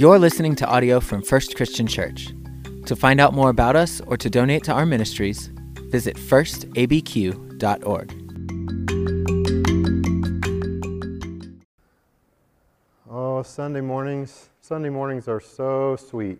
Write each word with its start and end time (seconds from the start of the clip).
You're 0.00 0.18
listening 0.18 0.54
to 0.54 0.66
audio 0.66 0.98
from 0.98 1.20
First 1.20 1.56
Christian 1.56 1.86
Church. 1.86 2.32
To 2.86 2.96
find 2.96 3.20
out 3.20 3.34
more 3.34 3.50
about 3.50 3.76
us 3.76 4.00
or 4.06 4.16
to 4.16 4.30
donate 4.30 4.64
to 4.64 4.72
our 4.72 4.86
ministries, 4.86 5.50
visit 5.90 6.16
firstabq.org. 6.16 6.80
Oh, 13.10 13.42
Sunday 13.42 13.82
mornings. 13.82 14.48
Sunday 14.62 14.88
mornings 14.88 15.28
are 15.28 15.38
so 15.38 15.96
sweet. 15.96 16.38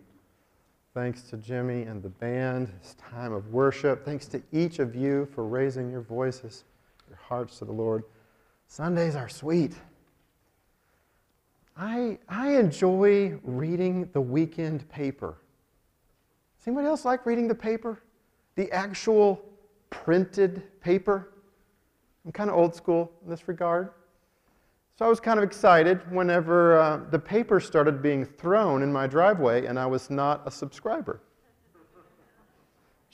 Thanks 0.95 1.21
to 1.29 1.37
Jimmy 1.37 1.83
and 1.83 2.01
the 2.01 2.09
band, 2.09 2.67
this 2.81 2.95
time 2.95 3.31
of 3.31 3.53
worship. 3.53 4.03
Thanks 4.03 4.25
to 4.29 4.41
each 4.51 4.79
of 4.79 4.95
you 4.95 5.27
for 5.35 5.45
raising 5.45 5.91
your 5.91 6.01
voices, 6.01 6.63
your 7.07 7.19
hearts 7.19 7.59
to 7.59 7.65
the 7.65 7.73
Lord. 7.73 8.05
Sundays 8.65 9.15
are 9.15 9.29
sweet. 9.29 9.75
I, 11.77 12.19
I 12.27 12.57
enjoy 12.57 13.39
reading 13.43 14.09
the 14.13 14.21
weekend 14.21 14.87
paper. 14.89 15.37
Does 16.59 16.67
anybody 16.67 16.87
else 16.87 17.05
like 17.05 17.25
reading 17.25 17.47
the 17.47 17.55
paper? 17.55 18.03
The 18.55 18.71
actual 18.71 19.43
printed 19.89 20.63
paper? 20.81 21.33
I'm 22.25 22.31
kind 22.31 22.49
of 22.49 22.55
old 22.55 22.75
school 22.75 23.11
in 23.23 23.29
this 23.29 23.47
regard. 23.47 23.91
So 24.97 25.05
I 25.05 25.09
was 25.09 25.19
kind 25.19 25.39
of 25.39 25.43
excited 25.43 25.99
whenever 26.11 26.77
uh, 26.77 26.99
the 27.09 27.17
paper 27.17 27.59
started 27.59 28.01
being 28.01 28.25
thrown 28.25 28.83
in 28.83 28.93
my 28.93 29.07
driveway 29.07 29.65
and 29.65 29.79
I 29.79 29.87
was 29.87 30.11
not 30.11 30.43
a 30.45 30.51
subscriber. 30.51 31.21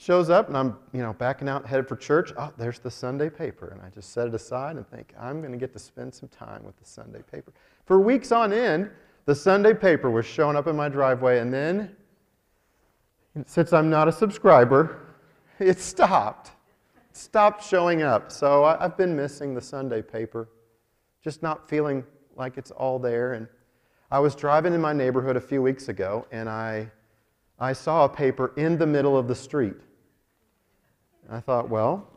Shows 0.08 0.30
up 0.30 0.48
and 0.48 0.56
I'm, 0.56 0.74
you 0.94 1.02
know, 1.02 1.12
backing 1.12 1.50
out, 1.50 1.66
headed 1.66 1.86
for 1.86 1.94
church. 1.94 2.32
Oh, 2.38 2.50
there's 2.56 2.78
the 2.78 2.90
Sunday 2.90 3.28
paper. 3.28 3.68
And 3.68 3.82
I 3.82 3.90
just 3.90 4.14
set 4.14 4.26
it 4.26 4.34
aside 4.34 4.76
and 4.76 4.88
think, 4.88 5.12
I'm 5.20 5.42
going 5.42 5.52
to 5.52 5.58
get 5.58 5.70
to 5.74 5.78
spend 5.78 6.14
some 6.14 6.30
time 6.30 6.64
with 6.64 6.78
the 6.78 6.86
Sunday 6.86 7.20
paper. 7.30 7.52
For 7.84 8.00
weeks 8.00 8.32
on 8.32 8.50
end, 8.50 8.88
the 9.26 9.34
Sunday 9.34 9.74
paper 9.74 10.10
was 10.10 10.24
showing 10.24 10.56
up 10.56 10.66
in 10.66 10.74
my 10.74 10.88
driveway 10.88 11.40
and 11.40 11.52
then, 11.52 11.94
since 13.44 13.74
I'm 13.74 13.90
not 13.90 14.08
a 14.08 14.12
subscriber, 14.12 14.98
it 15.58 15.78
stopped. 15.78 16.52
It 17.10 17.14
stopped 17.14 17.62
showing 17.62 18.00
up. 18.00 18.32
So 18.32 18.64
I've 18.64 18.96
been 18.96 19.14
missing 19.14 19.54
the 19.54 19.60
Sunday 19.60 20.00
paper 20.00 20.48
just 21.22 21.42
not 21.42 21.68
feeling 21.68 22.02
like 22.34 22.56
it's 22.56 22.70
all 22.70 22.98
there. 22.98 23.34
And 23.34 23.46
I 24.10 24.20
was 24.20 24.34
driving 24.34 24.72
in 24.72 24.80
my 24.80 24.94
neighborhood 24.94 25.36
a 25.36 25.40
few 25.42 25.60
weeks 25.60 25.90
ago, 25.90 26.26
and 26.32 26.48
I, 26.48 26.90
I 27.58 27.74
saw 27.74 28.06
a 28.06 28.08
paper 28.08 28.54
in 28.56 28.78
the 28.78 28.86
middle 28.86 29.14
of 29.14 29.28
the 29.28 29.34
street. 29.34 29.76
I 31.30 31.40
thought, 31.40 31.68
well, 31.68 32.08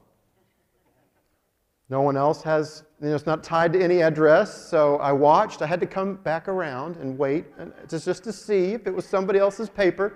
no 1.90 2.02
one 2.02 2.16
else 2.16 2.42
has, 2.44 2.84
you 3.02 3.10
know, 3.10 3.16
it's 3.16 3.26
not 3.26 3.44
tied 3.44 3.74
to 3.74 3.84
any 3.84 4.02
address. 4.02 4.70
So 4.70 4.96
I 4.98 5.12
watched. 5.12 5.62
I 5.62 5.66
had 5.66 5.82
to 5.82 5.86
come 5.86 6.16
back 6.16 6.48
around 6.48 6.96
and 6.96 7.18
wait 7.18 7.46
and 7.58 7.74
just, 7.90 8.06
just 8.06 8.24
to 8.24 8.32
see 8.32 8.72
if 8.72 8.88
it 8.88 8.94
was 8.94 9.06
somebody 9.06 9.40
else's 9.40 9.70
paper. 9.70 10.16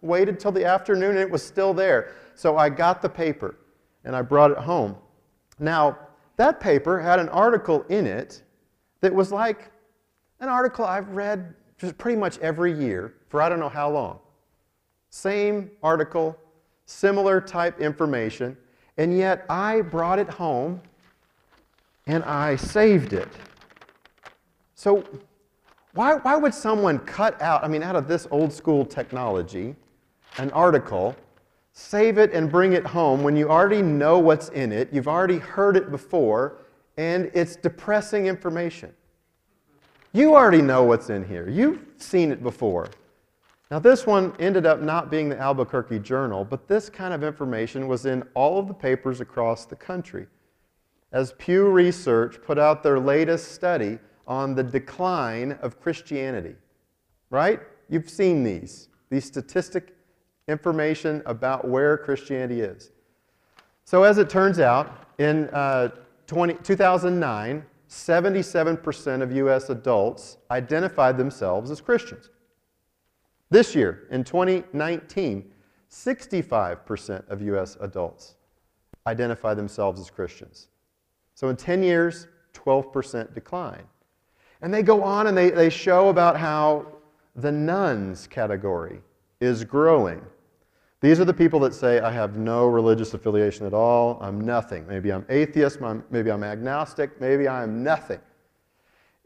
Waited 0.00 0.38
till 0.38 0.52
the 0.52 0.64
afternoon 0.64 1.10
and 1.10 1.18
it 1.18 1.28
was 1.28 1.42
still 1.44 1.74
there. 1.74 2.12
So 2.36 2.56
I 2.56 2.68
got 2.68 3.02
the 3.02 3.08
paper 3.08 3.56
and 4.04 4.14
I 4.14 4.22
brought 4.22 4.52
it 4.52 4.58
home. 4.58 4.96
Now, 5.58 5.98
that 6.36 6.60
paper 6.60 7.00
had 7.00 7.18
an 7.18 7.28
article 7.30 7.84
in 7.88 8.06
it 8.06 8.44
that 9.00 9.12
was 9.12 9.32
like 9.32 9.72
an 10.38 10.48
article 10.48 10.84
I've 10.84 11.08
read 11.08 11.52
just 11.78 11.98
pretty 11.98 12.16
much 12.16 12.38
every 12.38 12.72
year 12.72 13.14
for 13.28 13.42
I 13.42 13.48
don't 13.48 13.58
know 13.58 13.68
how 13.68 13.90
long. 13.90 14.20
Same 15.10 15.70
article, 15.82 16.38
similar 16.88 17.40
type 17.40 17.80
information, 17.80 18.56
and 18.96 19.16
yet 19.16 19.44
I 19.48 19.80
brought 19.80 20.18
it 20.18 20.28
home 20.28 20.80
and 22.06 22.24
I 22.24 22.56
saved 22.56 23.12
it. 23.12 23.28
So, 24.74 25.04
why, 25.94 26.14
why 26.14 26.36
would 26.36 26.54
someone 26.54 26.98
cut 27.00 27.40
out, 27.42 27.64
I 27.64 27.68
mean, 27.68 27.82
out 27.82 27.96
of 27.96 28.08
this 28.08 28.26
old 28.30 28.52
school 28.52 28.84
technology, 28.84 29.74
an 30.38 30.50
article 30.52 31.16
Save 31.80 32.18
it 32.18 32.32
and 32.32 32.50
bring 32.50 32.72
it 32.72 32.84
home 32.84 33.22
when 33.22 33.36
you 33.36 33.48
already 33.48 33.82
know 33.82 34.18
what's 34.18 34.48
in 34.48 34.72
it, 34.72 34.92
you've 34.92 35.06
already 35.06 35.38
heard 35.38 35.76
it 35.76 35.92
before, 35.92 36.58
and 36.96 37.30
it's 37.34 37.54
depressing 37.54 38.26
information. 38.26 38.92
You 40.12 40.34
already 40.34 40.60
know 40.60 40.82
what's 40.82 41.08
in 41.08 41.24
here. 41.24 41.48
You've 41.48 41.78
seen 41.96 42.32
it 42.32 42.42
before. 42.42 42.88
Now, 43.70 43.78
this 43.78 44.06
one 44.06 44.34
ended 44.38 44.64
up 44.64 44.80
not 44.80 45.10
being 45.10 45.28
the 45.28 45.38
Albuquerque 45.38 45.98
Journal, 45.98 46.42
but 46.44 46.68
this 46.68 46.88
kind 46.88 47.12
of 47.12 47.22
information 47.22 47.86
was 47.86 48.06
in 48.06 48.22
all 48.34 48.58
of 48.58 48.66
the 48.66 48.74
papers 48.74 49.20
across 49.20 49.66
the 49.66 49.76
country. 49.76 50.26
As 51.12 51.32
Pew 51.38 51.68
Research 51.68 52.40
put 52.42 52.58
out 52.58 52.82
their 52.82 52.98
latest 52.98 53.52
study 53.52 53.98
on 54.26 54.54
the 54.54 54.62
decline 54.62 55.52
of 55.60 55.80
Christianity, 55.80 56.54
right? 57.28 57.60
You've 57.90 58.08
seen 58.08 58.42
these, 58.42 58.88
these 59.10 59.26
statistic 59.26 59.94
information 60.48 61.22
about 61.26 61.68
where 61.68 61.98
Christianity 61.98 62.60
is. 62.60 62.90
So, 63.84 64.02
as 64.02 64.18
it 64.18 64.30
turns 64.30 64.60
out, 64.60 65.06
in 65.18 65.48
uh, 65.48 65.90
20, 66.26 66.54
2009, 66.62 67.64
77% 67.88 69.22
of 69.22 69.32
U.S. 69.32 69.70
adults 69.70 70.38
identified 70.50 71.16
themselves 71.16 71.70
as 71.70 71.80
Christians. 71.80 72.30
This 73.50 73.74
year, 73.74 74.06
in 74.10 74.24
2019, 74.24 75.50
65% 75.90 77.28
of 77.28 77.42
U.S. 77.42 77.76
adults 77.80 78.34
identify 79.06 79.54
themselves 79.54 80.00
as 80.00 80.10
Christians. 80.10 80.68
So, 81.34 81.48
in 81.48 81.56
10 81.56 81.82
years, 81.82 82.26
12% 82.52 83.34
decline. 83.34 83.84
And 84.60 84.74
they 84.74 84.82
go 84.82 85.02
on 85.02 85.28
and 85.28 85.36
they, 85.36 85.50
they 85.50 85.70
show 85.70 86.08
about 86.08 86.36
how 86.36 86.86
the 87.36 87.52
nones 87.52 88.26
category 88.26 89.00
is 89.40 89.64
growing 89.64 90.20
these 91.00 91.20
are 91.20 91.24
the 91.24 91.34
people 91.34 91.60
that 91.60 91.74
say, 91.74 92.00
I 92.00 92.10
have 92.10 92.36
no 92.36 92.66
religious 92.66 93.14
affiliation 93.14 93.64
at 93.66 93.74
all. 93.74 94.18
I'm 94.20 94.40
nothing. 94.40 94.84
Maybe 94.88 95.12
I'm 95.12 95.24
atheist. 95.28 95.78
Maybe 96.10 96.30
I'm 96.30 96.42
agnostic. 96.42 97.20
Maybe 97.20 97.46
I'm 97.46 97.84
nothing. 97.84 98.18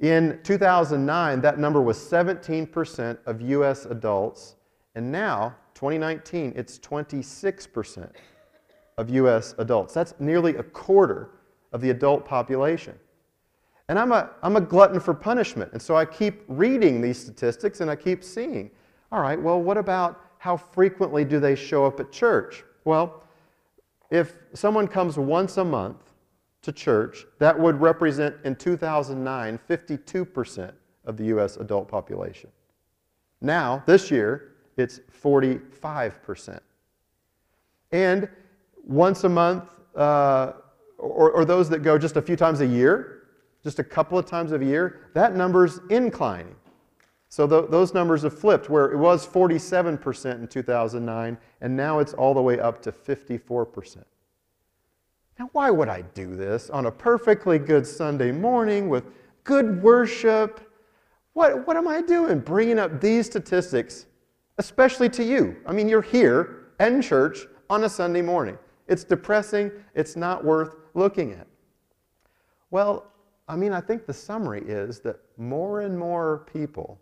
In 0.02 0.40
2009, 0.42 1.40
that 1.42 1.60
number 1.60 1.80
was 1.80 1.96
17% 1.96 3.18
of 3.24 3.40
U.S. 3.40 3.86
adults. 3.86 4.56
And 4.96 5.12
now, 5.12 5.54
2019, 5.74 6.52
it's 6.56 6.78
26% 6.80 8.10
of 8.98 9.10
U.S. 9.10 9.54
adults. 9.58 9.94
That's 9.94 10.14
nearly 10.18 10.56
a 10.56 10.62
quarter 10.64 11.30
of 11.72 11.80
the 11.80 11.90
adult 11.90 12.26
population. 12.26 12.98
And 13.88 13.96
I'm 13.96 14.10
a, 14.10 14.30
I'm 14.42 14.56
a 14.56 14.60
glutton 14.60 14.98
for 14.98 15.14
punishment. 15.14 15.72
And 15.72 15.80
so 15.80 15.94
I 15.96 16.04
keep 16.04 16.42
reading 16.48 17.00
these 17.00 17.18
statistics 17.18 17.80
and 17.80 17.88
I 17.88 17.94
keep 17.94 18.24
seeing, 18.24 18.72
all 19.12 19.20
right, 19.20 19.40
well, 19.40 19.62
what 19.62 19.78
about 19.78 20.20
how 20.38 20.56
frequently 20.56 21.24
do 21.24 21.38
they 21.38 21.54
show 21.54 21.86
up 21.86 22.00
at 22.00 22.10
church? 22.10 22.64
Well, 22.84 23.22
if 24.10 24.34
someone 24.52 24.88
comes 24.88 25.16
once 25.16 25.58
a 25.58 25.64
month 25.64 26.11
to 26.62 26.72
church, 26.72 27.26
that 27.38 27.58
would 27.58 27.80
represent 27.80 28.36
in 28.44 28.54
2009 28.54 29.58
52% 29.68 30.72
of 31.04 31.16
the 31.16 31.24
U.S. 31.24 31.56
adult 31.56 31.88
population. 31.88 32.50
Now, 33.40 33.82
this 33.86 34.10
year, 34.10 34.52
it's 34.76 35.00
45%. 35.22 36.60
And 37.90 38.28
once 38.84 39.24
a 39.24 39.28
month, 39.28 39.64
uh, 39.96 40.52
or, 40.98 41.32
or 41.32 41.44
those 41.44 41.68
that 41.68 41.80
go 41.80 41.98
just 41.98 42.16
a 42.16 42.22
few 42.22 42.36
times 42.36 42.60
a 42.60 42.66
year, 42.66 43.24
just 43.62 43.78
a 43.78 43.84
couple 43.84 44.16
of 44.18 44.26
times 44.26 44.52
a 44.52 44.64
year, 44.64 45.10
that 45.14 45.36
number's 45.36 45.80
inclining. 45.90 46.54
So 47.28 47.46
th- 47.46 47.70
those 47.70 47.94
numbers 47.94 48.22
have 48.22 48.38
flipped, 48.38 48.70
where 48.70 48.92
it 48.92 48.96
was 48.96 49.26
47% 49.26 50.34
in 50.34 50.46
2009, 50.46 51.38
and 51.60 51.76
now 51.76 51.98
it's 51.98 52.12
all 52.12 52.34
the 52.34 52.42
way 52.42 52.60
up 52.60 52.82
to 52.82 52.92
54%. 52.92 54.04
Now, 55.42 55.48
why 55.50 55.72
would 55.72 55.88
I 55.88 56.02
do 56.02 56.36
this 56.36 56.70
on 56.70 56.86
a 56.86 56.90
perfectly 56.92 57.58
good 57.58 57.84
Sunday 57.84 58.30
morning 58.30 58.88
with 58.88 59.06
good 59.42 59.82
worship? 59.82 60.60
What, 61.32 61.66
what 61.66 61.76
am 61.76 61.88
I 61.88 62.00
doing 62.00 62.38
bringing 62.38 62.78
up 62.78 63.00
these 63.00 63.26
statistics, 63.26 64.06
especially 64.58 65.08
to 65.08 65.24
you? 65.24 65.56
I 65.66 65.72
mean, 65.72 65.88
you're 65.88 66.00
here 66.00 66.68
in 66.78 67.02
church 67.02 67.40
on 67.68 67.82
a 67.82 67.88
Sunday 67.88 68.22
morning. 68.22 68.56
It's 68.86 69.02
depressing, 69.02 69.72
it's 69.96 70.14
not 70.14 70.44
worth 70.44 70.76
looking 70.94 71.32
at. 71.32 71.48
Well, 72.70 73.10
I 73.48 73.56
mean, 73.56 73.72
I 73.72 73.80
think 73.80 74.06
the 74.06 74.14
summary 74.14 74.62
is 74.64 75.00
that 75.00 75.16
more 75.38 75.80
and 75.80 75.98
more 75.98 76.46
people 76.52 77.00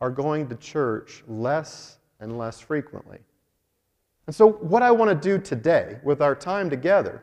are 0.00 0.10
going 0.10 0.48
to 0.48 0.56
church 0.56 1.22
less 1.28 1.98
and 2.18 2.36
less 2.36 2.58
frequently. 2.58 3.18
And 4.26 4.34
so, 4.34 4.54
what 4.54 4.82
I 4.82 4.90
want 4.90 5.08
to 5.10 5.14
do 5.14 5.40
today 5.40 6.00
with 6.02 6.20
our 6.20 6.34
time 6.34 6.68
together 6.68 7.22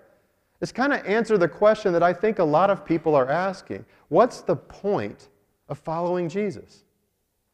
is 0.64 0.72
kind 0.72 0.94
of 0.94 1.06
answer 1.06 1.38
the 1.38 1.48
question 1.48 1.92
that 1.92 2.02
I 2.02 2.14
think 2.14 2.40
a 2.40 2.44
lot 2.44 2.70
of 2.70 2.86
people 2.86 3.14
are 3.16 3.30
asking 3.30 3.86
What's 4.08 4.42
the 4.42 4.56
point 4.56 5.28
of 5.68 5.78
following 5.78 6.30
Jesus? 6.30 6.86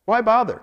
Why 0.06 0.22
bother? 0.22 0.62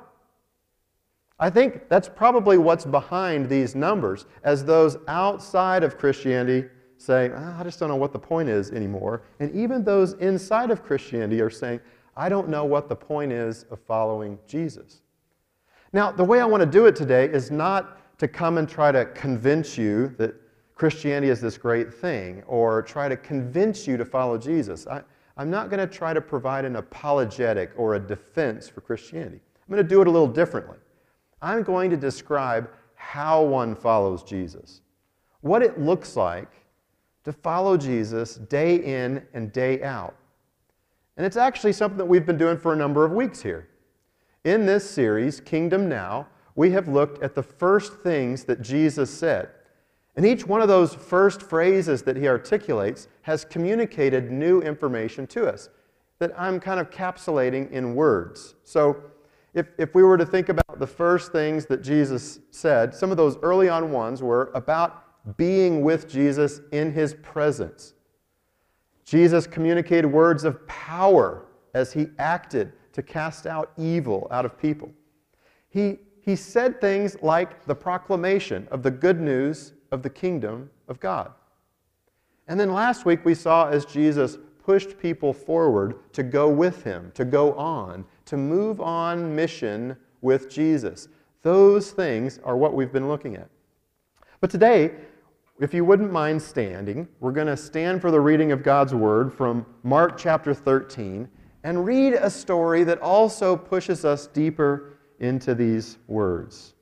I 1.39 1.51
think 1.51 1.89
that's 1.89 2.09
probably 2.09 2.57
what's 2.57 2.85
behind 2.85 3.49
these 3.49 3.75
numbers, 3.75 4.27
as 4.45 4.65
those 4.65 4.97
outside 5.09 5.83
of 5.83 5.99
Christianity 5.99 6.69
say, 6.99 7.31
oh, 7.35 7.57
I 7.59 7.63
just 7.63 7.79
don't 7.79 7.91
know 7.91 7.97
what 7.97 8.13
the 8.13 8.19
point 8.19 8.49
is 8.49 8.71
anymore. 8.71 9.23
And 9.41 9.55
even 9.55 9.85
those 9.85 10.15
inside 10.15 10.71
of 10.71 10.83
Christianity 10.83 11.43
are 11.43 11.51
saying, 11.51 11.81
I 12.17 12.31
don't 12.31 12.49
know 12.49 12.65
what 12.65 12.89
the 12.89 12.97
point 12.97 13.33
is 13.33 13.65
of 13.71 13.81
following 13.81 14.39
Jesus. 14.47 15.03
Now, 15.93 16.11
the 16.11 16.25
way 16.25 16.41
I 16.41 16.47
want 16.47 16.63
to 16.63 16.67
do 16.67 16.87
it 16.87 16.97
today 16.97 17.27
is 17.27 17.51
not 17.51 18.19
to 18.19 18.29
come 18.29 18.57
and 18.57 18.69
try 18.69 18.93
to 18.93 19.05
convince 19.07 19.77
you 19.77 20.15
that 20.17 20.35
Christianity 20.77 21.31
is 21.31 21.41
this 21.41 21.57
great 21.57 21.93
thing 21.93 22.43
or 22.47 22.83
try 22.83 23.09
to 23.09 23.17
convince 23.17 23.87
you 23.87 23.97
to 23.97 24.05
follow 24.05 24.37
Jesus. 24.37 24.87
I, 24.87 25.03
am 25.39 25.51
not 25.51 25.71
going 25.71 25.81
to 25.81 25.93
try 25.93 26.13
to 26.13 26.21
provide 26.21 26.67
an 26.67 26.77
apologetic 26.77 27.73
or 27.77 27.95
a 27.95 27.99
defense 27.99 28.69
for 28.69 28.83
Christianity. 28.83 29.41
I'm 29.67 29.75
going 29.75 29.83
to 29.83 29.89
do 29.89 30.03
it 30.03 30.07
a 30.07 30.11
little 30.11 30.29
differently. 30.29 30.77
I'm 31.41 31.63
going 31.63 31.91
to 31.91 31.97
describe 31.97 32.71
how 32.95 33.43
one 33.43 33.75
follows 33.75 34.23
Jesus, 34.23 34.83
what 35.41 35.63
it 35.63 35.81
looks 35.81 36.15
like 36.15 36.53
to 37.25 37.33
follow 37.33 37.77
Jesus 37.79 38.37
day 38.37 38.77
in 38.77 39.27
and 39.33 39.53
day 39.53 39.83
out. 39.83 40.15
And 41.17 41.25
it's 41.25 41.39
actually 41.39 41.73
something 41.73 41.99
that 41.99 42.05
we've 42.05 42.27
been 42.27 42.37
doing 42.37 42.59
for 42.59 42.75
a 42.75 42.77
number 42.77 43.05
of 43.05 43.13
weeks 43.13 43.41
here. 43.41 43.69
In 44.45 44.67
this 44.67 44.89
series, 44.89 45.41
Kingdom 45.41 45.89
Now, 45.89 46.29
we 46.55 46.71
have 46.73 46.87
looked 46.87 47.23
at 47.23 47.35
the 47.35 47.43
first 47.43 47.95
things 48.01 48.45
that 48.45 48.61
Jesus 48.61 49.11
said. 49.11 49.49
And 50.17 50.25
each 50.25 50.47
one 50.47 50.63
of 50.63 50.69
those 50.69 50.95
first 50.95 51.43
phrases 51.43 52.03
that 52.03 52.17
he 52.17 52.27
articulates 52.27 53.09
has 53.23 53.45
communicated 53.45 54.31
new 54.31 54.63
information 54.63 55.27
to 55.29 55.47
us 55.47 55.69
that 56.19 56.33
I'm 56.39 56.59
kind 56.59 56.81
of 56.81 56.91
capsulating 56.91 57.71
in 57.71 57.95
words. 57.95 58.55
So, 58.65 59.03
if, 59.53 59.69
if 59.79 59.95
we 59.95 60.03
were 60.03 60.19
to 60.19 60.27
think 60.27 60.51
about 60.51 60.79
the 60.79 60.87
first 60.87 61.33
things 61.33 61.65
that 61.67 61.83
Jesus 61.83 62.41
said, 62.51 62.95
some 62.95 63.11
of 63.11 63.17
those 63.17 63.39
early 63.39 63.71
on 63.71 63.91
ones 63.91 64.23
were 64.23 64.51
about 64.55 65.03
being 65.39 65.83
with 65.83 66.09
Jesus 66.09 66.61
in 66.73 66.93
his 66.93 67.15
presence. 67.23 67.95
Jesus 69.05 69.47
communicated 69.47 70.09
words 70.09 70.45
of 70.45 70.67
power 70.67 71.47
as 71.75 71.93
he 71.93 72.09
acted 72.19 72.73
to 72.93 73.03
cast 73.03 73.47
out 73.47 73.73
evil 73.79 74.27
out 74.31 74.45
of 74.45 74.59
people. 74.59 74.91
He, 75.69 76.01
he 76.21 76.37
said 76.37 76.81
things 76.81 77.17
like 77.23 77.65
the 77.65 77.75
proclamation 77.75 78.69
of 78.71 78.83
the 78.83 78.91
good 78.91 79.21
news 79.21 79.73
of 79.91 80.03
the 80.03 80.11
kingdom 80.11 80.71
of 80.89 81.01
God. 81.01 81.33
And 82.49 82.59
then 82.59 82.73
last 82.73 83.05
week 83.05 83.25
we 83.25 83.35
saw 83.35 83.69
as 83.69 83.85
Jesus 83.85 84.39
pushed 84.63 84.99
people 84.99 85.33
forward 85.33 86.13
to 86.13 86.23
go 86.23 86.49
with 86.49 86.83
him, 86.83 87.13
to 87.15 87.25
go 87.25 87.55
on, 87.55 88.05
to 88.25 88.37
move 88.37 88.81
on 88.81 89.35
mission 89.35 89.97
with 90.23 90.51
Jesus. 90.51 91.09
Those 91.43 91.93
things 91.93 92.41
are 92.43 92.57
what 92.57 92.75
we've 92.75 92.93
been 92.93 93.09
looking 93.09 93.37
at. 93.37 93.49
But 94.41 94.51
today, 94.51 94.93
if 95.59 95.73
you 95.73 95.85
wouldn't 95.85 96.13
mind 96.13 96.43
standing, 96.43 97.09
we're 97.21 97.33
going 97.33 97.47
to 97.47 97.57
stand 97.57 98.01
for 98.01 98.11
the 98.11 98.21
reading 98.21 98.53
of 98.53 98.63
God's 98.63 98.95
Word 98.95 99.33
from 99.33 99.65
Mark 99.85 100.19
chapter 100.19 100.53
13 100.53 101.29
and 101.65 101.85
read 101.85 102.13
a 102.13 102.29
story 102.29 102.85
that 102.85 103.01
also 103.01 103.57
pushes 103.57 104.05
us 104.05 104.27
deeper 104.27 104.99
into 105.21 105.55
these 105.55 105.99
words. 106.07 106.75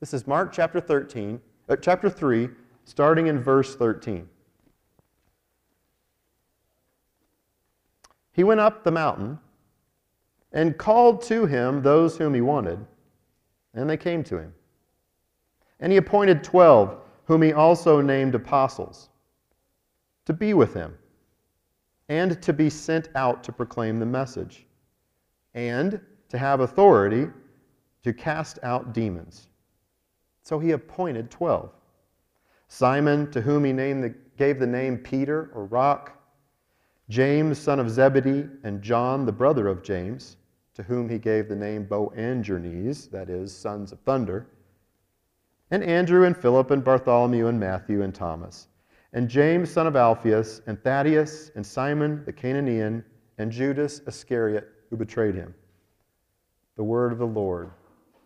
This 0.00 0.14
is 0.14 0.26
Mark 0.26 0.52
chapter 0.52 0.80
13, 0.80 1.40
uh, 1.72 1.76
chapter 1.76 2.10
3, 2.10 2.50
starting 2.84 3.28
in 3.28 3.40
verse 3.40 3.74
13. 3.74 4.28
He 8.32 8.44
went 8.44 8.60
up 8.60 8.84
the 8.84 8.90
mountain 8.90 9.38
and 10.52 10.76
called 10.76 11.22
to 11.22 11.46
him 11.46 11.82
those 11.82 12.16
whom 12.16 12.34
he 12.34 12.42
wanted, 12.42 12.78
and 13.72 13.88
they 13.88 13.96
came 13.96 14.22
to 14.24 14.36
him. 14.36 14.52
And 15.80 15.90
he 15.90 15.98
appointed 15.98 16.44
twelve 16.44 16.98
whom 17.24 17.40
he 17.40 17.52
also 17.52 18.00
named 18.00 18.34
apostles, 18.34 19.08
to 20.26 20.32
be 20.32 20.52
with 20.52 20.74
him, 20.74 20.96
and 22.08 22.42
to 22.42 22.52
be 22.52 22.68
sent 22.68 23.08
out 23.14 23.42
to 23.44 23.52
proclaim 23.52 23.98
the 23.98 24.06
message, 24.06 24.66
and 25.54 26.00
to 26.28 26.36
have 26.36 26.60
authority 26.60 27.28
to 28.02 28.12
cast 28.12 28.58
out 28.62 28.92
demons. 28.92 29.48
So 30.42 30.58
he 30.58 30.72
appointed 30.72 31.30
twelve 31.30 31.70
Simon, 32.68 33.30
to 33.32 33.40
whom 33.40 33.64
he 33.64 33.72
the, 33.72 34.14
gave 34.36 34.58
the 34.58 34.66
name 34.66 34.98
Peter 34.98 35.50
or 35.54 35.66
Rock, 35.66 36.18
James, 37.08 37.58
son 37.58 37.78
of 37.78 37.90
Zebedee, 37.90 38.48
and 38.64 38.82
John, 38.82 39.26
the 39.26 39.32
brother 39.32 39.68
of 39.68 39.82
James, 39.82 40.36
to 40.74 40.82
whom 40.82 41.08
he 41.08 41.18
gave 41.18 41.48
the 41.48 41.56
name 41.56 41.84
Boanerges, 41.84 43.10
that 43.10 43.28
is, 43.28 43.54
sons 43.54 43.92
of 43.92 44.00
thunder 44.00 44.46
and 45.72 45.82
Andrew 45.82 46.26
and 46.26 46.36
Philip 46.36 46.70
and 46.70 46.84
Bartholomew 46.84 47.46
and 47.46 47.58
Matthew 47.58 48.02
and 48.02 48.14
Thomas, 48.14 48.68
and 49.14 49.26
James, 49.26 49.70
son 49.70 49.86
of 49.86 49.96
Alphaeus, 49.96 50.60
and 50.66 50.80
Thaddeus, 50.84 51.50
and 51.54 51.64
Simon 51.64 52.22
the 52.26 52.32
Cananean, 52.32 53.02
and 53.38 53.50
Judas 53.50 54.02
Iscariot, 54.06 54.68
who 54.90 54.98
betrayed 54.98 55.34
him. 55.34 55.54
The 56.76 56.84
word 56.84 57.10
of 57.10 57.18
the 57.18 57.26
Lord. 57.26 57.70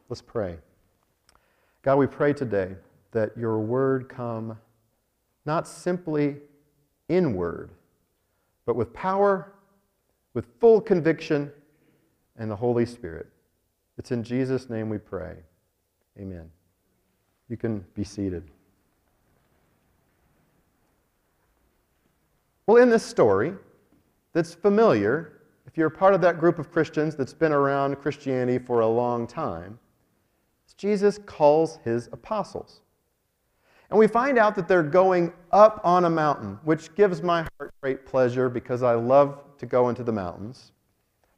Let's 0.09 0.21
pray. 0.21 0.59
God, 1.87 1.99
we 1.99 2.09
pray 2.09 2.33
today 2.33 2.75
that 3.13 3.39
your 3.39 3.61
word 3.61 4.09
come 4.09 4.59
not 5.45 5.69
simply 5.69 6.35
in 7.09 7.33
word, 7.33 7.71
but 8.65 8.75
with 8.75 8.93
power, 8.93 9.53
with 10.35 10.47
full 10.59 10.81
conviction, 10.81 11.49
and 12.39 12.51
the 12.51 12.57
Holy 12.57 12.87
Spirit. 12.87 13.29
It's 13.99 14.11
in 14.11 14.25
Jesus' 14.25 14.69
name 14.69 14.89
we 14.89 14.99
pray. 14.99 15.37
Amen. 16.19 16.51
You 17.49 17.57
can 17.57 17.85
be 17.95 18.03
seated. 18.03 18.43
Well, 22.67 22.83
in 22.83 22.91
this 22.91 23.05
story 23.05 23.55
that's 24.33 24.55
familiar, 24.55 25.41
if 25.69 25.77
you're 25.77 25.89
part 25.89 26.15
of 26.15 26.21
that 26.23 26.41
group 26.41 26.59
of 26.59 26.73
Christians 26.73 27.15
that's 27.15 27.33
been 27.33 27.53
around 27.53 27.95
Christianity 28.01 28.59
for 28.59 28.81
a 28.81 28.89
long 28.89 29.29
time, 29.29 29.79
Jesus 30.75 31.19
calls 31.25 31.79
his 31.85 32.09
apostles. 32.13 32.81
And 33.91 33.99
we 33.99 34.09
find 34.09 34.37
out 34.37 34.57
that 34.57 34.67
they're 34.67 34.83
going 34.83 35.33
up 35.53 35.81
on 35.85 36.05
a 36.05 36.11
mountain, 36.11 36.59
which 36.65 36.95
gives 36.95 37.23
my 37.23 37.47
heart 37.57 37.73
great 37.81 38.05
pleasure 38.05 38.49
because 38.49 38.83
I 38.83 38.95
love 38.95 39.39
to 39.59 39.67
go 39.67 39.89
into 39.89 40.03
the 40.03 40.13
mountains. 40.13 40.73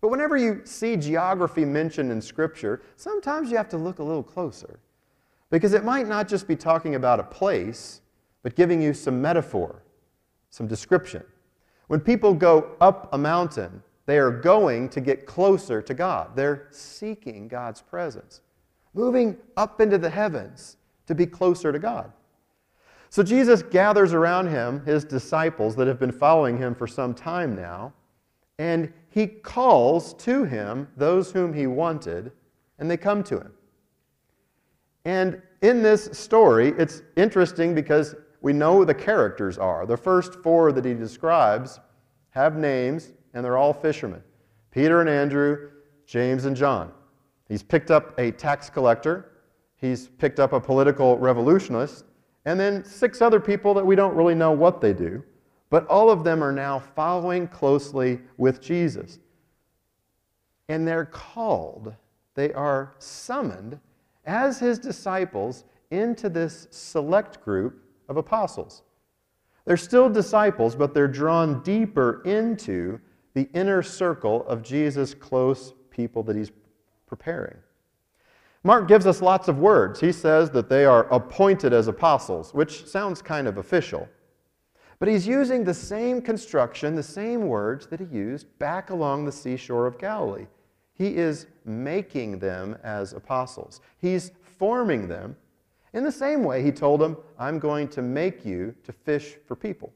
But 0.00 0.08
whenever 0.08 0.36
you 0.36 0.62
see 0.64 0.96
geography 0.96 1.64
mentioned 1.64 2.10
in 2.10 2.22
Scripture, 2.22 2.82
sometimes 2.96 3.50
you 3.50 3.56
have 3.56 3.68
to 3.70 3.76
look 3.76 3.98
a 3.98 4.02
little 4.02 4.22
closer. 4.22 4.78
Because 5.50 5.72
it 5.72 5.84
might 5.84 6.06
not 6.06 6.28
just 6.28 6.46
be 6.46 6.56
talking 6.56 6.94
about 6.94 7.20
a 7.20 7.24
place, 7.24 8.00
but 8.42 8.54
giving 8.54 8.80
you 8.80 8.94
some 8.94 9.20
metaphor, 9.20 9.82
some 10.50 10.66
description. 10.66 11.24
When 11.88 12.00
people 12.00 12.34
go 12.34 12.76
up 12.80 13.08
a 13.12 13.18
mountain, 13.18 13.82
they 14.06 14.18
are 14.18 14.30
going 14.30 14.88
to 14.90 15.00
get 15.00 15.26
closer 15.26 15.82
to 15.82 15.94
God. 15.94 16.36
They're 16.36 16.68
seeking 16.70 17.48
God's 17.48 17.82
presence, 17.82 18.40
moving 18.98 19.36
up 19.56 19.80
into 19.80 19.96
the 19.96 20.10
heavens 20.10 20.76
to 21.06 21.14
be 21.14 21.24
closer 21.24 21.70
to 21.70 21.78
God. 21.78 22.12
So 23.10 23.22
Jesus 23.22 23.62
gathers 23.62 24.12
around 24.12 24.48
him 24.48 24.84
his 24.84 25.04
disciples 25.04 25.76
that 25.76 25.86
have 25.86 26.00
been 26.00 26.10
following 26.10 26.58
him 26.58 26.74
for 26.74 26.88
some 26.88 27.14
time 27.14 27.54
now, 27.54 27.92
and 28.58 28.92
he 29.08 29.28
calls 29.28 30.14
to 30.14 30.42
him 30.42 30.88
those 30.96 31.30
whom 31.30 31.54
he 31.54 31.68
wanted, 31.68 32.32
and 32.80 32.90
they 32.90 32.96
come 32.96 33.22
to 33.22 33.38
him. 33.38 33.52
And 35.04 35.40
in 35.62 35.80
this 35.80 36.10
story, 36.12 36.74
it's 36.76 37.02
interesting 37.16 37.76
because 37.76 38.16
we 38.40 38.52
know 38.52 38.84
the 38.84 38.94
characters 38.94 39.58
are. 39.58 39.86
The 39.86 39.96
first 39.96 40.34
four 40.42 40.72
that 40.72 40.84
he 40.84 40.94
describes 40.94 41.78
have 42.30 42.56
names, 42.56 43.12
and 43.32 43.44
they're 43.44 43.58
all 43.58 43.72
fishermen 43.72 44.24
Peter 44.72 45.00
and 45.00 45.08
Andrew, 45.08 45.70
James 46.04 46.46
and 46.46 46.56
John. 46.56 46.92
He's 47.48 47.62
picked 47.62 47.90
up 47.90 48.18
a 48.18 48.30
tax 48.32 48.68
collector, 48.68 49.32
he's 49.76 50.08
picked 50.08 50.38
up 50.38 50.52
a 50.52 50.60
political 50.60 51.18
revolutionist, 51.18 52.04
and 52.44 52.58
then 52.58 52.84
six 52.84 53.20
other 53.22 53.40
people 53.40 53.74
that 53.74 53.84
we 53.84 53.96
don't 53.96 54.14
really 54.14 54.34
know 54.34 54.52
what 54.52 54.80
they 54.80 54.92
do. 54.92 55.22
But 55.70 55.86
all 55.86 56.10
of 56.10 56.24
them 56.24 56.42
are 56.42 56.52
now 56.52 56.78
following 56.78 57.46
closely 57.48 58.20
with 58.38 58.60
Jesus. 58.60 59.18
And 60.68 60.86
they're 60.86 61.06
called, 61.06 61.94
they 62.34 62.52
are 62.52 62.94
summoned 62.98 63.78
as 64.24 64.58
his 64.58 64.78
disciples 64.78 65.64
into 65.90 66.28
this 66.28 66.68
select 66.70 67.42
group 67.42 67.82
of 68.08 68.16
apostles. 68.16 68.82
They're 69.64 69.76
still 69.76 70.08
disciples, 70.08 70.74
but 70.74 70.94
they're 70.94 71.08
drawn 71.08 71.62
deeper 71.62 72.22
into 72.24 73.00
the 73.34 73.48
inner 73.52 73.82
circle 73.82 74.46
of 74.46 74.62
Jesus' 74.62 75.12
close 75.12 75.74
people 75.90 76.22
that 76.22 76.36
he's 76.36 76.50
preparing. 77.08 77.56
Mark 78.64 78.86
gives 78.86 79.06
us 79.06 79.22
lots 79.22 79.48
of 79.48 79.58
words. 79.58 79.98
He 79.98 80.12
says 80.12 80.50
that 80.50 80.68
they 80.68 80.84
are 80.84 81.04
appointed 81.12 81.72
as 81.72 81.88
apostles, 81.88 82.52
which 82.52 82.86
sounds 82.86 83.22
kind 83.22 83.48
of 83.48 83.58
official. 83.58 84.08
But 84.98 85.08
he's 85.08 85.26
using 85.26 85.64
the 85.64 85.74
same 85.74 86.20
construction, 86.20 86.94
the 86.94 87.02
same 87.02 87.46
words 87.46 87.86
that 87.86 88.00
he 88.00 88.06
used 88.06 88.46
back 88.58 88.90
along 88.90 89.24
the 89.24 89.32
seashore 89.32 89.86
of 89.86 89.98
Galilee. 89.98 90.46
He 90.94 91.16
is 91.16 91.46
making 91.64 92.40
them 92.40 92.76
as 92.82 93.12
apostles. 93.12 93.80
He's 93.98 94.32
forming 94.42 95.06
them. 95.06 95.36
In 95.94 96.02
the 96.02 96.12
same 96.12 96.42
way, 96.42 96.62
he 96.62 96.72
told 96.72 97.00
them, 97.00 97.16
I'm 97.38 97.60
going 97.60 97.88
to 97.88 98.02
make 98.02 98.44
you 98.44 98.74
to 98.82 98.92
fish 98.92 99.36
for 99.46 99.54
people. 99.54 99.92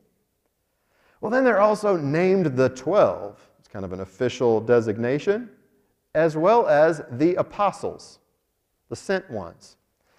Well, 1.21 1.31
then 1.31 1.45
they're 1.45 1.61
also 1.61 1.97
named 1.97 2.57
the 2.57 2.69
12. 2.71 3.49
It's 3.59 3.69
kind 3.69 3.85
of 3.85 3.93
an 3.93 4.01
official 4.01 4.61
designation, 4.61 5.51
as 6.15 6.37
well 6.37 6.67
as 6.67 7.03
the 7.11 7.35
apostles. 7.37 8.19
the 8.89 8.97
sent 8.97 9.31
ones. 9.31 9.77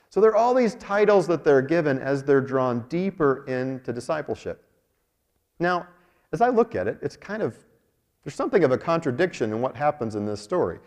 So 0.09 0.19
there 0.19 0.31
are 0.31 0.35
all 0.35 0.55
these 0.55 0.73
titles 0.75 1.27
that 1.27 1.43
they're 1.43 1.61
given 1.61 1.99
as 1.99 2.23
they're 2.23 2.41
drawn 2.41 2.85
deeper 2.89 3.45
into 3.45 3.93
discipleship. 3.93 4.63
Now, 5.59 5.87
as 6.31 6.41
I 6.41 6.49
look 6.49 6.73
at 6.75 6.87
it, 6.87 6.97
it's 7.01 7.15
kind 7.15 7.43
of, 7.43 7.55
there's 8.23 8.33
something 8.33 8.63
of 8.63 8.71
a 8.71 8.77
contradiction 8.77 9.51
in 9.51 9.61
what 9.61 9.75
happens 9.75 10.15
in 10.15 10.25
this 10.25 10.41
story. 10.41 10.79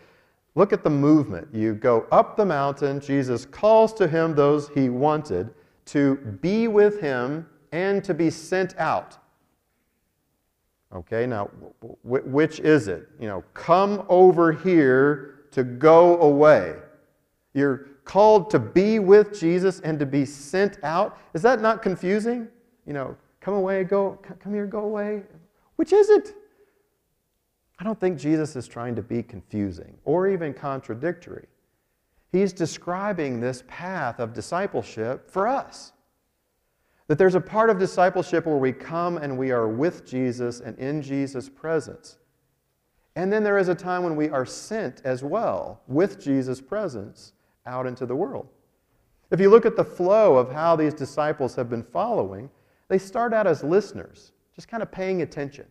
Look 0.55 0.73
at 0.73 0.83
the 0.83 0.89
movement. 0.89 1.47
You 1.53 1.75
go 1.75 2.07
up 2.11 2.35
the 2.35 2.45
mountain, 2.45 2.99
Jesus 2.99 3.45
calls 3.45 3.93
to 3.93 4.07
him 4.07 4.35
those 4.35 4.67
he 4.69 4.89
wanted 4.89 5.53
to 5.85 6.15
be 6.41 6.67
with 6.67 6.99
him 6.99 7.47
and 7.71 8.03
to 8.03 8.13
be 8.13 8.29
sent 8.29 8.77
out. 8.77 9.17
Okay, 10.95 11.25
now, 11.25 11.45
which 12.03 12.59
is 12.59 12.87
it? 12.87 13.09
You 13.19 13.27
know, 13.27 13.43
come 13.53 14.05
over 14.07 14.53
here 14.53 15.45
to 15.51 15.63
go 15.63 16.19
away. 16.21 16.75
You're 17.53 17.87
called 18.05 18.49
to 18.51 18.59
be 18.59 18.99
with 18.99 19.37
Jesus 19.37 19.81
and 19.81 19.99
to 19.99 20.05
be 20.05 20.25
sent 20.25 20.81
out. 20.83 21.17
Is 21.33 21.41
that 21.41 21.61
not 21.61 21.81
confusing? 21.81 22.47
You 22.85 22.93
know, 22.93 23.17
come 23.41 23.53
away, 23.53 23.83
go, 23.83 24.17
come 24.39 24.53
here, 24.53 24.65
go 24.65 24.79
away. 24.79 25.23
Which 25.75 25.91
is 25.91 26.09
it? 26.09 26.33
I 27.79 27.83
don't 27.83 27.99
think 27.99 28.17
Jesus 28.17 28.55
is 28.55 28.67
trying 28.67 28.95
to 28.95 29.01
be 29.01 29.21
confusing 29.21 29.97
or 30.05 30.27
even 30.27 30.53
contradictory. 30.53 31.47
He's 32.31 32.53
describing 32.53 33.39
this 33.39 33.63
path 33.67 34.19
of 34.19 34.33
discipleship 34.33 35.29
for 35.29 35.47
us. 35.47 35.93
That 37.07 37.17
there's 37.17 37.35
a 37.35 37.41
part 37.41 37.69
of 37.69 37.79
discipleship 37.79 38.45
where 38.45 38.57
we 38.57 38.73
come 38.73 39.17
and 39.17 39.37
we 39.37 39.51
are 39.51 39.67
with 39.67 40.05
Jesus 40.05 40.59
and 40.59 40.77
in 40.77 41.01
Jesus' 41.01 41.49
presence. 41.49 42.17
And 43.15 43.31
then 43.31 43.43
there 43.43 43.57
is 43.57 43.69
a 43.69 43.75
time 43.75 44.03
when 44.03 44.15
we 44.15 44.29
are 44.29 44.45
sent 44.45 45.01
as 45.03 45.23
well 45.23 45.81
with 45.87 46.21
Jesus' 46.21 46.61
presence 46.61 47.33
out 47.65 47.87
into 47.87 48.05
the 48.05 48.15
world. 48.15 48.47
If 49.31 49.39
you 49.39 49.49
look 49.49 49.65
at 49.65 49.75
the 49.75 49.83
flow 49.83 50.37
of 50.37 50.51
how 50.51 50.75
these 50.75 50.93
disciples 50.93 51.55
have 51.55 51.69
been 51.69 51.83
following, 51.83 52.49
they 52.87 52.97
start 52.97 53.33
out 53.33 53.47
as 53.47 53.63
listeners, 53.63 54.31
just 54.55 54.67
kind 54.67 54.83
of 54.83 54.91
paying 54.91 55.21
attention 55.21 55.65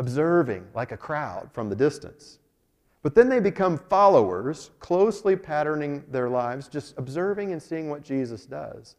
observing 0.00 0.66
like 0.74 0.92
a 0.92 0.96
crowd 0.96 1.50
from 1.52 1.68
the 1.68 1.76
distance. 1.76 2.38
But 3.02 3.14
then 3.14 3.28
they 3.28 3.38
become 3.38 3.78
followers, 3.78 4.70
closely 4.80 5.36
patterning 5.36 6.04
their 6.10 6.28
lives, 6.28 6.68
just 6.68 6.98
observing 6.98 7.52
and 7.52 7.62
seeing 7.62 7.88
what 7.88 8.02
Jesus 8.02 8.46
does. 8.46 8.96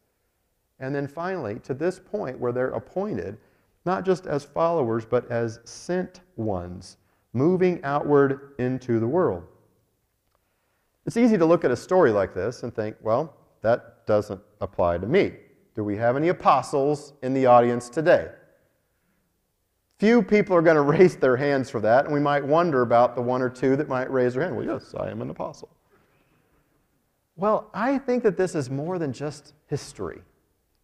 And 0.81 0.93
then 0.93 1.07
finally, 1.07 1.59
to 1.59 1.73
this 1.73 1.99
point 1.99 2.39
where 2.39 2.51
they're 2.51 2.71
appointed, 2.71 3.37
not 3.85 4.03
just 4.03 4.25
as 4.25 4.43
followers, 4.43 5.05
but 5.05 5.29
as 5.31 5.59
sent 5.63 6.21
ones, 6.35 6.97
moving 7.33 7.79
outward 7.83 8.55
into 8.57 8.99
the 8.99 9.07
world. 9.07 9.43
It's 11.05 11.17
easy 11.17 11.37
to 11.37 11.45
look 11.45 11.63
at 11.63 11.71
a 11.71 11.75
story 11.75 12.11
like 12.11 12.33
this 12.33 12.63
and 12.63 12.75
think, 12.75 12.95
well, 13.01 13.37
that 13.61 14.05
doesn't 14.07 14.41
apply 14.59 14.97
to 14.97 15.07
me. 15.07 15.33
Do 15.75 15.83
we 15.83 15.95
have 15.97 16.17
any 16.17 16.29
apostles 16.29 17.13
in 17.21 17.33
the 17.33 17.45
audience 17.45 17.87
today? 17.87 18.29
Few 19.99 20.23
people 20.23 20.55
are 20.55 20.61
going 20.63 20.75
to 20.75 20.81
raise 20.81 21.15
their 21.15 21.37
hands 21.37 21.69
for 21.69 21.79
that, 21.79 22.05
and 22.05 22.13
we 22.13 22.19
might 22.19 22.43
wonder 22.43 22.81
about 22.81 23.15
the 23.15 23.21
one 23.21 23.41
or 23.41 23.49
two 23.49 23.75
that 23.75 23.87
might 23.87 24.11
raise 24.11 24.33
their 24.33 24.43
hand. 24.43 24.55
Well, 24.55 24.65
yes, 24.65 24.95
I 24.99 25.11
am 25.11 25.21
an 25.21 25.29
apostle. 25.29 25.69
Well, 27.35 27.69
I 27.73 27.99
think 27.99 28.23
that 28.23 28.35
this 28.35 28.55
is 28.55 28.69
more 28.69 28.99
than 28.99 29.13
just 29.13 29.53
history. 29.67 30.21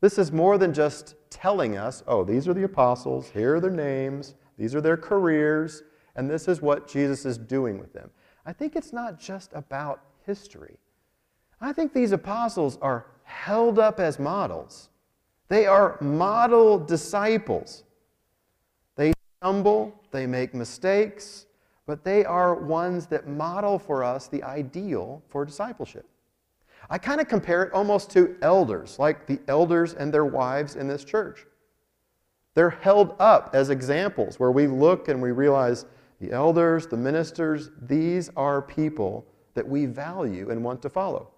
This 0.01 0.17
is 0.17 0.31
more 0.31 0.57
than 0.57 0.73
just 0.73 1.15
telling 1.29 1.77
us, 1.77 2.03
oh, 2.07 2.23
these 2.23 2.47
are 2.47 2.53
the 2.53 2.63
apostles, 2.63 3.29
here 3.29 3.55
are 3.55 3.59
their 3.59 3.71
names, 3.71 4.35
these 4.57 4.75
are 4.75 4.81
their 4.81 4.97
careers, 4.97 5.83
and 6.15 6.29
this 6.29 6.47
is 6.47 6.61
what 6.61 6.87
Jesus 6.87 7.25
is 7.25 7.37
doing 7.37 7.79
with 7.79 7.93
them. 7.93 8.09
I 8.45 8.53
think 8.53 8.75
it's 8.75 8.93
not 8.93 9.19
just 9.19 9.51
about 9.53 10.01
history. 10.25 10.77
I 11.59 11.73
think 11.73 11.93
these 11.93 12.11
apostles 12.11 12.77
are 12.81 13.07
held 13.23 13.79
up 13.79 13.99
as 13.99 14.19
models. 14.19 14.89
They 15.49 15.65
are 15.65 15.97
model 16.01 16.77
disciples 16.77 17.83
They 18.95 19.13
stumble, 19.39 19.93
they 20.11 20.27
make 20.27 20.53
mistakes, 20.53 21.45
but 21.85 22.03
they 22.03 22.25
are 22.25 22.55
ones 22.55 23.07
that 23.07 23.27
model 23.27 23.79
for 23.79 24.03
us 24.03 24.27
the 24.27 24.43
ideal 24.43 25.23
for 25.29 25.45
discipleship. 25.45 26.05
I 26.89 26.97
kind 26.97 27.19
of 27.19 27.27
compare 27.27 27.63
it 27.63 27.73
almost 27.73 28.09
to 28.11 28.35
elders, 28.41 28.97
like 28.97 29.27
the 29.27 29.39
elders 29.47 29.93
and 29.93 30.13
their 30.13 30.25
wives 30.25 30.75
in 30.75 30.87
this 30.87 31.03
church. 31.03 31.45
They're 32.53 32.69
held 32.69 33.15
up 33.19 33.51
as 33.53 33.69
examples 33.69 34.39
where 34.39 34.51
we 34.51 34.67
look 34.67 35.09
and 35.09 35.21
we 35.21 35.31
realize 35.31 35.85
the 36.19 36.31
elders, 36.31 36.87
the 36.87 36.97
ministers, 36.97 37.69
these 37.81 38.29
are 38.35 38.61
people 38.61 39.25
that 39.53 39.67
we 39.67 39.85
value 39.85 40.49
and 40.49 40.63
want 40.63 40.81
to 40.81 40.89
follow. 40.89 41.29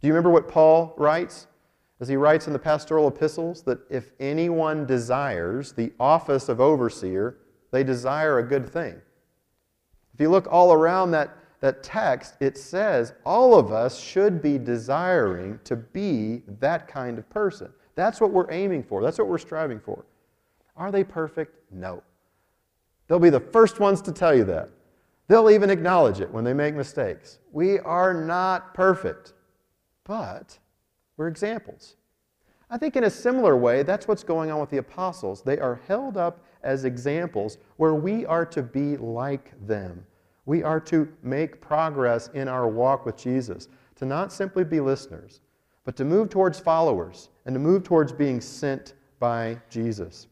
Do 0.00 0.06
you 0.06 0.12
remember 0.12 0.30
what 0.30 0.48
Paul 0.48 0.94
writes 0.98 1.46
as 2.00 2.08
he 2.08 2.16
writes 2.16 2.46
in 2.46 2.52
the 2.52 2.58
pastoral 2.58 3.08
epistles, 3.08 3.62
that 3.62 3.80
if 3.90 4.12
anyone 4.20 4.86
desires 4.86 5.72
the 5.72 5.92
office 5.98 6.48
of 6.48 6.60
overseer, 6.60 7.38
they 7.72 7.82
desire 7.82 8.38
a 8.38 8.46
good 8.46 8.68
thing. 8.68 9.00
If 10.14 10.20
you 10.20 10.30
look 10.30 10.46
all 10.50 10.72
around 10.72 11.10
that, 11.12 11.36
that 11.60 11.82
text, 11.82 12.36
it 12.40 12.56
says 12.56 13.14
all 13.24 13.58
of 13.58 13.72
us 13.72 13.98
should 13.98 14.40
be 14.40 14.58
desiring 14.58 15.58
to 15.64 15.76
be 15.76 16.42
that 16.60 16.86
kind 16.88 17.18
of 17.18 17.28
person. 17.30 17.72
That's 17.94 18.20
what 18.20 18.30
we're 18.30 18.50
aiming 18.50 18.84
for, 18.84 19.02
that's 19.02 19.18
what 19.18 19.28
we're 19.28 19.38
striving 19.38 19.80
for. 19.80 20.04
Are 20.76 20.92
they 20.92 21.02
perfect? 21.02 21.56
No. 21.72 22.02
They'll 23.08 23.18
be 23.18 23.30
the 23.30 23.40
first 23.40 23.80
ones 23.80 24.00
to 24.02 24.12
tell 24.12 24.34
you 24.34 24.44
that. 24.44 24.68
They'll 25.26 25.50
even 25.50 25.70
acknowledge 25.70 26.20
it 26.20 26.30
when 26.30 26.44
they 26.44 26.54
make 26.54 26.74
mistakes. 26.74 27.38
We 27.52 27.78
are 27.80 28.14
not 28.14 28.72
perfect, 28.74 29.34
but 30.04 30.58
we're 31.16 31.28
examples. 31.28 31.96
I 32.70 32.78
think 32.78 32.96
in 32.96 33.04
a 33.04 33.10
similar 33.10 33.56
way, 33.56 33.82
that's 33.82 34.06
what's 34.06 34.22
going 34.22 34.50
on 34.50 34.60
with 34.60 34.70
the 34.70 34.78
apostles. 34.78 35.42
They 35.42 35.58
are 35.58 35.80
held 35.88 36.16
up 36.16 36.44
as 36.62 36.84
examples 36.84 37.58
where 37.76 37.94
we 37.94 38.26
are 38.26 38.44
to 38.46 38.62
be 38.62 38.96
like 38.96 39.52
them. 39.66 40.04
We 40.48 40.62
are 40.62 40.80
to 40.80 41.06
make 41.22 41.60
progress 41.60 42.30
in 42.32 42.48
our 42.48 42.66
walk 42.66 43.04
with 43.04 43.18
Jesus, 43.18 43.68
to 43.96 44.06
not 44.06 44.32
simply 44.32 44.64
be 44.64 44.80
listeners, 44.80 45.42
but 45.84 45.94
to 45.96 46.06
move 46.06 46.30
towards 46.30 46.58
followers 46.58 47.28
and 47.44 47.54
to 47.54 47.58
move 47.58 47.84
towards 47.84 48.12
being 48.12 48.40
sent 48.40 48.94
by 49.20 49.60
Jesus. 49.68 50.26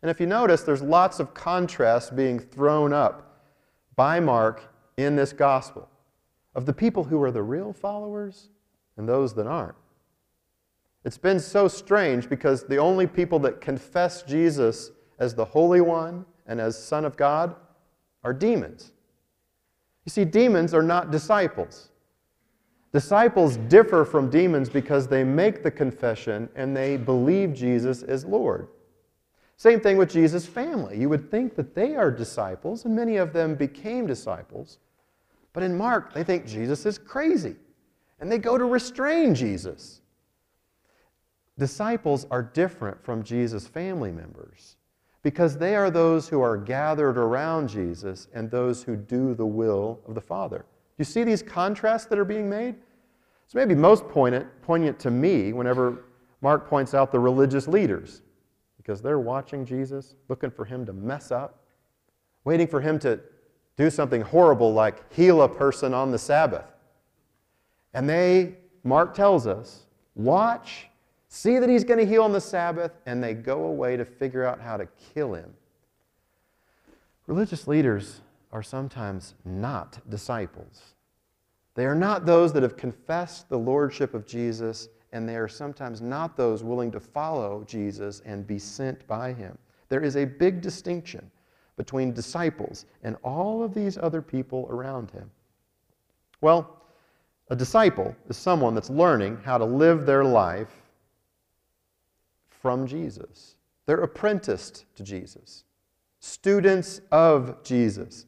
And 0.00 0.10
if 0.10 0.18
you 0.18 0.24
notice, 0.24 0.62
there's 0.62 0.80
lots 0.80 1.20
of 1.20 1.34
contrast 1.34 2.16
being 2.16 2.38
thrown 2.38 2.94
up 2.94 3.50
by 3.96 4.18
Mark 4.18 4.72
in 4.96 5.14
this 5.14 5.34
gospel 5.34 5.90
of 6.54 6.64
the 6.64 6.72
people 6.72 7.04
who 7.04 7.22
are 7.22 7.30
the 7.30 7.42
real 7.42 7.74
followers 7.74 8.48
and 8.96 9.06
those 9.06 9.34
that 9.34 9.46
aren't. 9.46 9.76
It's 11.04 11.18
been 11.18 11.38
so 11.38 11.68
strange 11.68 12.30
because 12.30 12.64
the 12.64 12.78
only 12.78 13.06
people 13.06 13.40
that 13.40 13.60
confess 13.60 14.22
Jesus 14.22 14.90
as 15.18 15.34
the 15.34 15.44
Holy 15.44 15.82
One 15.82 16.24
and 16.46 16.58
as 16.58 16.82
Son 16.82 17.04
of 17.04 17.18
God 17.18 17.54
are 18.24 18.32
demons. 18.32 18.92
You 20.04 20.10
see, 20.10 20.24
demons 20.24 20.74
are 20.74 20.82
not 20.82 21.10
disciples. 21.10 21.90
Disciples 22.92 23.56
differ 23.56 24.04
from 24.04 24.28
demons 24.28 24.68
because 24.68 25.06
they 25.06 25.24
make 25.24 25.62
the 25.62 25.70
confession 25.70 26.48
and 26.54 26.76
they 26.76 26.96
believe 26.96 27.54
Jesus 27.54 28.02
is 28.02 28.24
Lord. 28.24 28.68
Same 29.56 29.80
thing 29.80 29.96
with 29.96 30.10
Jesus' 30.10 30.44
family. 30.44 30.98
You 30.98 31.08
would 31.08 31.30
think 31.30 31.54
that 31.54 31.74
they 31.74 31.94
are 31.94 32.10
disciples, 32.10 32.84
and 32.84 32.96
many 32.96 33.16
of 33.16 33.32
them 33.32 33.54
became 33.54 34.06
disciples. 34.06 34.78
But 35.52 35.62
in 35.62 35.76
Mark, 35.76 36.12
they 36.12 36.24
think 36.24 36.46
Jesus 36.46 36.84
is 36.84 36.98
crazy 36.98 37.56
and 38.22 38.30
they 38.30 38.38
go 38.38 38.56
to 38.56 38.64
restrain 38.64 39.34
Jesus. 39.34 40.00
Disciples 41.58 42.24
are 42.30 42.42
different 42.42 43.02
from 43.04 43.24
Jesus' 43.24 43.66
family 43.66 44.12
members 44.12 44.76
because 45.22 45.56
they 45.56 45.76
are 45.76 45.90
those 45.90 46.28
who 46.28 46.40
are 46.40 46.56
gathered 46.56 47.16
around 47.16 47.68
Jesus 47.68 48.28
and 48.34 48.50
those 48.50 48.82
who 48.82 48.96
do 48.96 49.34
the 49.34 49.46
will 49.46 50.00
of 50.06 50.14
the 50.14 50.20
Father. 50.20 50.58
Do 50.58 50.64
You 50.98 51.04
see 51.04 51.24
these 51.24 51.42
contrasts 51.42 52.06
that 52.06 52.18
are 52.18 52.24
being 52.24 52.50
made? 52.50 52.74
It's 53.44 53.54
maybe 53.54 53.74
most 53.74 54.08
poignant, 54.08 54.46
poignant 54.62 54.98
to 55.00 55.10
me 55.10 55.52
whenever 55.52 56.04
Mark 56.40 56.68
points 56.68 56.94
out 56.94 57.12
the 57.12 57.20
religious 57.20 57.68
leaders 57.68 58.22
because 58.76 59.00
they're 59.00 59.20
watching 59.20 59.64
Jesus, 59.64 60.16
looking 60.28 60.50
for 60.50 60.64
him 60.64 60.84
to 60.86 60.92
mess 60.92 61.30
up, 61.30 61.64
waiting 62.44 62.66
for 62.66 62.80
him 62.80 62.98
to 63.00 63.20
do 63.76 63.90
something 63.90 64.20
horrible 64.20 64.72
like 64.72 65.12
heal 65.12 65.42
a 65.42 65.48
person 65.48 65.94
on 65.94 66.10
the 66.10 66.18
Sabbath. 66.18 66.64
And 67.94 68.08
they, 68.08 68.56
Mark 68.82 69.14
tells 69.14 69.46
us, 69.46 69.86
watch, 70.14 70.88
see 71.34 71.58
that 71.58 71.70
he's 71.70 71.82
going 71.82 71.98
to 71.98 72.04
heal 72.04 72.22
on 72.22 72.32
the 72.32 72.40
Sabbath, 72.40 72.92
and 73.06 73.24
they 73.24 73.32
go 73.32 73.64
away 73.64 73.96
to 73.96 74.04
figure 74.04 74.44
out 74.44 74.60
how 74.60 74.76
to 74.76 74.86
kill 75.14 75.32
him. 75.32 75.54
Religious 77.26 77.66
leaders 77.66 78.20
are 78.52 78.62
sometimes 78.62 79.34
not 79.46 79.98
disciples. 80.10 80.94
They 81.74 81.86
are 81.86 81.94
not 81.94 82.26
those 82.26 82.52
that 82.52 82.62
have 82.62 82.76
confessed 82.76 83.48
the 83.48 83.58
lordship 83.58 84.12
of 84.12 84.26
Jesus, 84.26 84.90
and 85.12 85.26
they 85.26 85.36
are 85.36 85.48
sometimes 85.48 86.02
not 86.02 86.36
those 86.36 86.62
willing 86.62 86.90
to 86.90 87.00
follow 87.00 87.64
Jesus 87.66 88.20
and 88.26 88.46
be 88.46 88.58
sent 88.58 89.06
by 89.06 89.32
him. 89.32 89.56
There 89.88 90.02
is 90.02 90.16
a 90.16 90.26
big 90.26 90.60
distinction 90.60 91.30
between 91.78 92.12
disciples 92.12 92.84
and 93.02 93.16
all 93.24 93.62
of 93.62 93.72
these 93.72 93.96
other 93.96 94.20
people 94.20 94.66
around 94.68 95.10
him. 95.10 95.30
Well, 96.42 96.82
A 97.52 97.56
disciple 97.56 98.16
is 98.30 98.36
someone 98.38 98.74
that's 98.74 98.88
learning 98.88 99.38
how 99.44 99.58
to 99.58 99.64
live 99.64 100.06
their 100.06 100.24
life 100.24 100.81
from 102.62 102.86
Jesus. 102.86 103.56
They're 103.86 104.00
apprenticed 104.00 104.86
to 104.94 105.02
Jesus, 105.02 105.64
students 106.20 107.00
of 107.10 107.62
Jesus, 107.64 108.26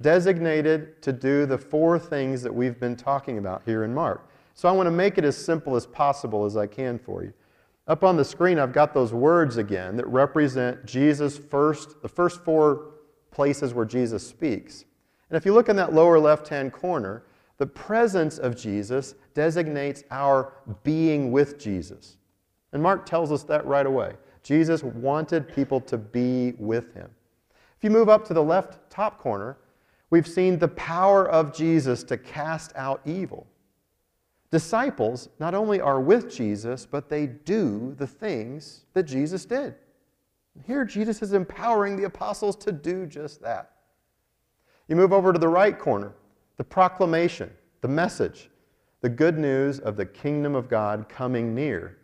designated 0.00 1.00
to 1.02 1.12
do 1.12 1.46
the 1.46 1.56
four 1.56 1.98
things 1.98 2.42
that 2.42 2.54
we've 2.54 2.78
been 2.78 2.94
talking 2.96 3.38
about 3.38 3.62
here 3.64 3.82
in 3.84 3.94
Mark. 3.94 4.28
So 4.54 4.68
I 4.68 4.72
want 4.72 4.86
to 4.86 4.90
make 4.90 5.16
it 5.16 5.24
as 5.24 5.36
simple 5.36 5.74
as 5.74 5.86
possible 5.86 6.44
as 6.44 6.56
I 6.56 6.66
can 6.66 6.98
for 6.98 7.24
you. 7.24 7.32
Up 7.88 8.04
on 8.04 8.16
the 8.16 8.24
screen, 8.24 8.58
I've 8.58 8.72
got 8.72 8.92
those 8.92 9.14
words 9.14 9.56
again 9.56 9.96
that 9.96 10.06
represent 10.08 10.84
Jesus' 10.84 11.38
first, 11.38 12.02
the 12.02 12.08
first 12.08 12.44
four 12.44 12.92
places 13.30 13.72
where 13.72 13.86
Jesus 13.86 14.26
speaks. 14.26 14.84
And 15.30 15.36
if 15.36 15.46
you 15.46 15.54
look 15.54 15.68
in 15.68 15.76
that 15.76 15.94
lower 15.94 16.18
left 16.18 16.48
hand 16.48 16.72
corner, 16.72 17.24
the 17.58 17.66
presence 17.66 18.38
of 18.38 18.56
Jesus 18.56 19.14
designates 19.34 20.04
our 20.10 20.52
being 20.82 21.32
with 21.32 21.58
Jesus. 21.58 22.18
And 22.76 22.82
Mark 22.82 23.06
tells 23.06 23.32
us 23.32 23.42
that 23.44 23.64
right 23.64 23.86
away. 23.86 24.12
Jesus 24.42 24.82
wanted 24.82 25.48
people 25.48 25.80
to 25.80 25.96
be 25.96 26.52
with 26.58 26.92
him. 26.92 27.08
If 27.74 27.82
you 27.82 27.88
move 27.88 28.10
up 28.10 28.26
to 28.26 28.34
the 28.34 28.42
left 28.42 28.90
top 28.90 29.18
corner, 29.18 29.56
we've 30.10 30.28
seen 30.28 30.58
the 30.58 30.68
power 30.68 31.26
of 31.26 31.56
Jesus 31.56 32.04
to 32.04 32.18
cast 32.18 32.76
out 32.76 33.00
evil. 33.06 33.46
Disciples 34.50 35.30
not 35.38 35.54
only 35.54 35.80
are 35.80 36.02
with 36.02 36.30
Jesus, 36.30 36.84
but 36.84 37.08
they 37.08 37.26
do 37.26 37.94
the 37.96 38.06
things 38.06 38.84
that 38.92 39.04
Jesus 39.04 39.46
did. 39.46 39.74
Here, 40.66 40.84
Jesus 40.84 41.22
is 41.22 41.32
empowering 41.32 41.96
the 41.96 42.04
apostles 42.04 42.56
to 42.56 42.72
do 42.72 43.06
just 43.06 43.40
that. 43.40 43.70
You 44.86 44.96
move 44.96 45.14
over 45.14 45.32
to 45.32 45.38
the 45.38 45.48
right 45.48 45.78
corner, 45.78 46.12
the 46.58 46.64
proclamation, 46.64 47.50
the 47.80 47.88
message, 47.88 48.50
the 49.00 49.08
good 49.08 49.38
news 49.38 49.78
of 49.78 49.96
the 49.96 50.04
kingdom 50.04 50.54
of 50.54 50.68
God 50.68 51.08
coming 51.08 51.54
near. 51.54 51.96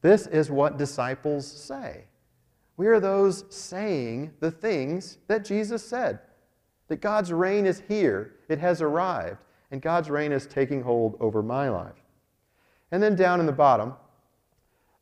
This 0.00 0.26
is 0.26 0.50
what 0.50 0.78
disciples 0.78 1.46
say. 1.46 2.04
We 2.76 2.86
are 2.86 3.00
those 3.00 3.44
saying 3.50 4.34
the 4.40 4.50
things 4.50 5.18
that 5.26 5.44
Jesus 5.44 5.84
said 5.84 6.20
that 6.86 7.00
God's 7.02 7.32
reign 7.32 7.66
is 7.66 7.82
here, 7.86 8.36
it 8.48 8.58
has 8.58 8.80
arrived, 8.80 9.38
and 9.70 9.82
God's 9.82 10.08
reign 10.08 10.32
is 10.32 10.46
taking 10.46 10.82
hold 10.82 11.16
over 11.20 11.42
my 11.42 11.68
life. 11.68 12.02
And 12.90 13.02
then 13.02 13.14
down 13.14 13.40
in 13.40 13.46
the 13.46 13.52
bottom, 13.52 13.94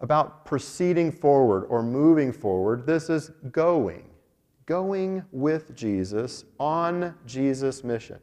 about 0.00 0.44
proceeding 0.44 1.10
forward 1.10 1.64
or 1.66 1.82
moving 1.82 2.32
forward, 2.32 2.86
this 2.86 3.08
is 3.08 3.30
going. 3.50 4.10
Going 4.66 5.24
with 5.30 5.76
Jesus 5.76 6.44
on 6.58 7.14
Jesus' 7.24 7.84
mission. 7.84 8.18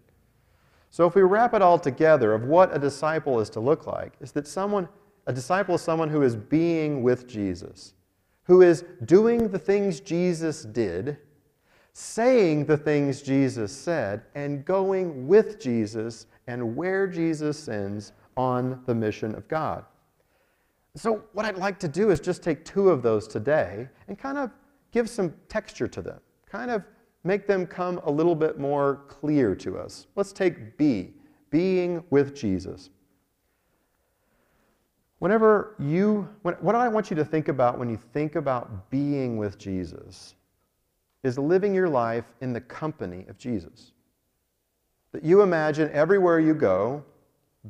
So 0.89 1.07
if 1.07 1.15
we 1.15 1.21
wrap 1.21 1.53
it 1.53 1.61
all 1.61 1.79
together 1.79 2.33
of 2.33 2.43
what 2.43 2.75
a 2.75 2.79
disciple 2.79 3.39
is 3.39 3.49
to 3.51 3.59
look 3.59 3.87
like, 3.87 4.13
is 4.19 4.33
that 4.33 4.45
someone 4.45 4.89
a 5.25 5.33
disciple 5.33 5.75
is 5.75 5.81
someone 5.81 6.09
who 6.09 6.21
is 6.21 6.35
being 6.35 7.03
with 7.03 7.27
Jesus, 7.27 7.93
who 8.43 8.61
is 8.61 8.83
doing 9.05 9.47
the 9.49 9.59
things 9.59 9.99
Jesus 9.99 10.63
did, 10.63 11.17
saying 11.93 12.65
the 12.65 12.77
things 12.77 13.21
Jesus 13.21 13.71
said, 13.71 14.23
and 14.35 14.65
going 14.65 15.27
with 15.27 15.59
Jesus 15.59 16.25
and 16.47 16.75
where 16.75 17.07
Jesus 17.07 17.57
sends 17.57 18.11
on 18.35 18.81
the 18.85 18.95
mission 18.95 19.35
of 19.35 19.47
God. 19.47 19.85
So, 20.95 21.23
what 21.33 21.45
I'd 21.45 21.57
like 21.57 21.79
to 21.79 21.87
do 21.87 22.11
is 22.11 22.19
just 22.19 22.43
take 22.43 22.65
two 22.65 22.89
of 22.89 23.01
those 23.01 23.27
today 23.27 23.87
and 24.07 24.17
kind 24.17 24.37
of 24.37 24.51
give 24.91 25.09
some 25.09 25.33
texture 25.49 25.87
to 25.87 26.01
them, 26.01 26.19
kind 26.45 26.69
of 26.69 26.83
make 27.23 27.47
them 27.47 27.65
come 27.65 27.99
a 28.03 28.11
little 28.11 28.35
bit 28.35 28.59
more 28.59 29.01
clear 29.07 29.55
to 29.55 29.77
us. 29.77 30.07
Let's 30.15 30.33
take 30.33 30.77
B, 30.77 31.13
being 31.49 32.03
with 32.09 32.35
Jesus. 32.35 32.89
Whenever 35.23 35.73
you, 35.79 36.27
what 36.41 36.75
I 36.75 36.89
want 36.89 37.09
you 37.09 37.15
to 37.15 37.23
think 37.23 37.47
about 37.47 37.79
when 37.79 37.87
you 37.87 37.95
think 37.95 38.35
about 38.35 38.89
being 38.89 39.37
with 39.37 39.57
Jesus 39.57 40.35
is 41.23 41.37
living 41.37 41.73
your 41.73 41.87
life 41.87 42.25
in 42.41 42.51
the 42.51 42.59
company 42.59 43.25
of 43.29 43.37
Jesus. 43.37 43.93
That 45.13 45.23
you 45.23 45.41
imagine 45.41 45.89
everywhere 45.93 46.41
you 46.41 46.53
go 46.53 47.05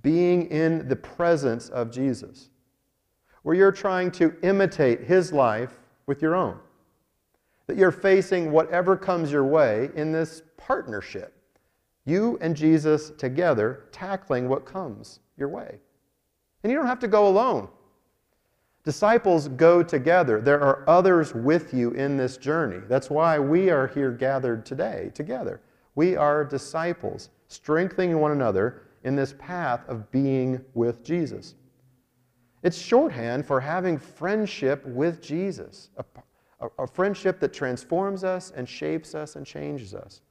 being 0.02 0.50
in 0.50 0.88
the 0.88 0.96
presence 0.96 1.70
of 1.70 1.92
Jesus, 1.92 2.50
where 3.44 3.56
you're 3.56 3.72
trying 3.72 4.10
to 4.14 4.36
imitate 4.42 5.04
his 5.04 5.32
life 5.32 5.78
with 6.08 6.24
your 6.24 6.34
own. 6.34 6.58
That 7.68 7.78
you're 7.78 7.92
facing 7.92 8.52
whatever 8.52 8.98
comes 8.98 9.32
your 9.32 9.46
way 9.46 9.92
in 9.96 10.12
this 10.12 10.42
partnership. 10.58 11.36
You 12.06 12.40
and 12.42 12.56
Jesus 12.56 13.12
together 13.12 13.84
tackling 13.92 14.50
what 14.50 14.66
comes 14.66 15.20
your 15.38 15.50
way. 15.50 15.78
And 16.64 16.72
you 16.72 16.78
don't 16.78 16.88
have 16.88 17.00
to 17.00 17.08
go 17.08 17.28
alone. 17.28 17.68
Disciples 18.84 19.48
go 19.50 19.84
together. 19.84 20.42
There 20.42 20.62
are 20.62 20.84
others 20.88 21.34
with 21.34 21.74
you 21.74 21.92
in 21.92 22.18
this 22.18 22.38
journey. 22.38 22.82
That's 22.88 23.10
why 23.10 23.40
we 23.40 23.70
are 23.70 23.88
here 23.88 24.12
gathered 24.12 24.66
today 24.66 25.12
together. 25.14 25.62
We 25.96 26.16
are 26.16 26.44
disciples, 26.44 27.30
strengthening 27.48 28.20
one 28.20 28.32
another 28.32 28.84
in 29.04 29.16
this 29.16 29.36
path 29.38 29.88
of 29.88 30.10
being 30.12 30.64
with 30.74 31.04
Jesus. 31.04 31.56
It's 32.62 32.78
shorthand 32.78 33.46
for 33.46 33.60
having 33.60 33.98
friendship 33.98 34.86
with 34.86 35.22
Jesus, 35.22 35.90
a, 35.98 36.06
a, 36.62 36.84
a, 36.84 36.88
friendship 36.88 37.40
that 37.42 37.54
transforms 37.54 38.24
us 38.24 38.52
and 38.56 38.68
shapes 38.68 39.16
us 39.16 39.36
and 39.36 39.46
changes 39.46 39.94
us. 39.94 40.22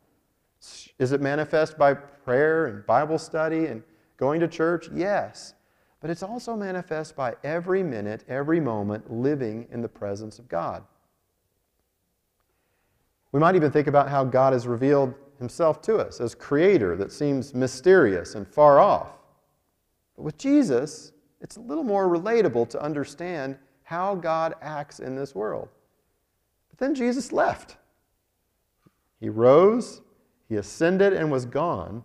Is 0.98 1.12
it 1.12 1.20
manifest 1.20 1.76
by 1.76 1.92
prayer 1.94 2.66
and 2.66 2.86
Bible 2.86 3.18
study 3.18 3.66
and 3.66 3.82
going 4.16 4.40
to 4.40 4.48
church? 4.48 4.88
Yes 4.94 5.54
but 6.02 6.10
it's 6.10 6.24
also 6.24 6.56
manifest 6.56 7.14
by 7.14 7.36
every 7.44 7.82
minute, 7.82 8.24
every 8.28 8.58
moment 8.58 9.10
living 9.10 9.68
in 9.70 9.80
the 9.80 9.88
presence 9.88 10.40
of 10.40 10.48
God. 10.48 10.82
We 13.30 13.38
might 13.38 13.54
even 13.54 13.70
think 13.70 13.86
about 13.86 14.08
how 14.08 14.24
God 14.24 14.52
has 14.52 14.66
revealed 14.66 15.14
himself 15.38 15.80
to 15.82 15.96
us 15.98 16.20
as 16.20 16.34
creator 16.34 16.96
that 16.96 17.12
seems 17.12 17.54
mysterious 17.54 18.34
and 18.34 18.46
far 18.46 18.80
off. 18.80 19.12
But 20.16 20.24
with 20.24 20.36
Jesus, 20.36 21.12
it's 21.40 21.56
a 21.56 21.60
little 21.60 21.84
more 21.84 22.08
relatable 22.08 22.68
to 22.70 22.82
understand 22.82 23.56
how 23.84 24.16
God 24.16 24.54
acts 24.60 24.98
in 24.98 25.14
this 25.14 25.36
world. 25.36 25.68
But 26.68 26.80
then 26.80 26.96
Jesus 26.96 27.30
left. 27.30 27.76
He 29.20 29.28
rose, 29.28 30.00
he 30.48 30.56
ascended, 30.56 31.12
and 31.12 31.30
was 31.30 31.46
gone 31.46 32.04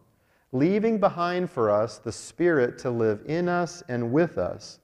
leaving 0.57 0.99
behind 0.99 1.49
for 1.49 1.69
us 1.69 1.97
the 1.97 2.11
Spirit 2.11 2.77
to 2.79 2.89
live 2.89 3.21
in 3.25 3.47
us 3.49 3.83
and 3.89 4.11
with 4.11 4.37
us. 4.37 4.79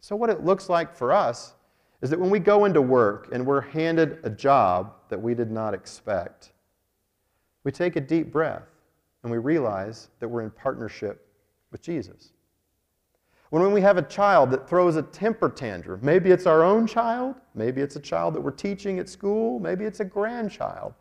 So, 0.00 0.16
what 0.16 0.30
it 0.30 0.44
looks 0.44 0.68
like 0.68 0.94
for 0.94 1.12
us 1.12 1.54
is 2.02 2.10
that 2.10 2.18
when 2.18 2.30
we 2.30 2.38
go 2.38 2.64
into 2.64 2.80
work 2.80 3.28
and 3.32 3.44
we're 3.44 3.60
handed 3.60 4.18
a 4.24 4.30
job 4.30 4.94
that 5.08 5.20
we 5.20 5.34
did 5.34 5.50
not 5.50 5.74
expect, 5.74 6.52
we 7.64 7.70
take 7.70 7.96
a 7.96 8.00
deep 8.00 8.32
breath 8.32 8.68
and 9.22 9.30
we 9.30 9.38
realize 9.38 10.08
that 10.18 10.28
we're 10.28 10.42
in 10.42 10.50
partnership 10.50 11.26
with 11.70 11.82
Jesus. 11.82 12.32
When 13.50 13.72
we 13.72 13.80
have 13.80 13.98
a 13.98 14.02
child 14.02 14.50
that 14.52 14.68
throws 14.68 14.96
a 14.96 15.02
temper 15.02 15.48
tantrum, 15.48 16.00
maybe 16.02 16.30
it's 16.30 16.46
our 16.46 16.62
own 16.62 16.86
child, 16.86 17.34
maybe 17.54 17.82
it's 17.82 17.96
a 17.96 18.00
child 18.00 18.34
that 18.34 18.40
we're 18.40 18.52
teaching 18.52 19.00
at 19.00 19.08
school, 19.08 19.58
maybe 19.58 19.84
it's 19.84 20.00
a 20.00 20.04
grandchild 20.04 20.94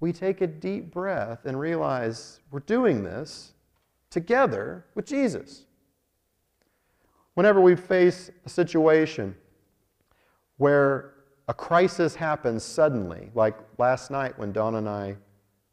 we 0.00 0.12
take 0.12 0.40
a 0.40 0.46
deep 0.46 0.90
breath 0.90 1.44
and 1.44 1.60
realize 1.60 2.40
we're 2.50 2.60
doing 2.60 3.04
this 3.04 3.52
together 4.08 4.86
with 4.94 5.06
Jesus. 5.06 5.66
Whenever 7.34 7.60
we 7.60 7.76
face 7.76 8.30
a 8.44 8.48
situation 8.48 9.36
where 10.56 11.12
a 11.48 11.54
crisis 11.54 12.14
happens 12.14 12.64
suddenly, 12.64 13.30
like 13.34 13.56
last 13.78 14.10
night 14.10 14.38
when 14.38 14.52
Dawn 14.52 14.76
and 14.76 14.88
I 14.88 15.16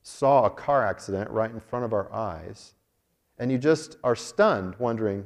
saw 0.04 0.46
a 0.46 0.50
car 0.50 0.86
accident 0.86 1.30
right 1.30 1.52
in 1.52 1.60
front 1.60 1.86
of 1.86 1.94
our 1.94 2.12
eyes, 2.14 2.74
and 3.40 3.52
you 3.52 3.58
just 3.58 3.98
are 4.04 4.16
stunned, 4.16 4.76
wondering, 4.80 5.26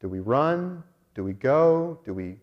do 0.00 0.08
we 0.08 0.20
run? 0.20 0.82
Do 1.14 1.24
we 1.24 1.32
go? 1.32 2.00
Do 2.04 2.14
we, 2.14 2.36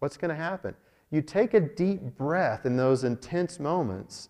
what's 0.00 0.16
going 0.16 0.30
to 0.30 0.34
happen? 0.34 0.74
You 1.10 1.22
take 1.22 1.54
a 1.54 1.60
deep 1.60 2.16
breath 2.16 2.66
in 2.66 2.76
those 2.76 3.04
intense 3.04 3.58
moments 3.58 4.28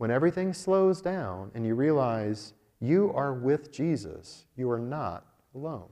when 0.00 0.10
everything 0.10 0.54
slows 0.54 1.02
down 1.02 1.50
and 1.54 1.66
you 1.66 1.74
realize 1.74 2.54
you 2.80 3.12
are 3.14 3.34
with 3.34 3.70
Jesus, 3.70 4.46
you 4.56 4.70
are 4.70 4.78
not 4.78 5.26
alone. 5.54 5.90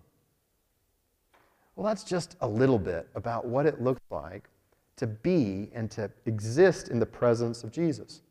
Well, 1.76 1.86
that's 1.86 2.04
just 2.04 2.34
a 2.40 2.48
little 2.48 2.78
bit 2.78 3.06
about 3.14 3.44
what 3.44 3.66
it 3.66 3.82
looks 3.82 4.00
like 4.08 4.48
to 4.96 5.06
be 5.06 5.68
and 5.74 5.90
to 5.90 6.10
exist 6.24 6.88
in 6.88 6.98
the 6.98 7.04
presence 7.04 7.62
of 7.64 7.70
Jesus. 7.70 8.22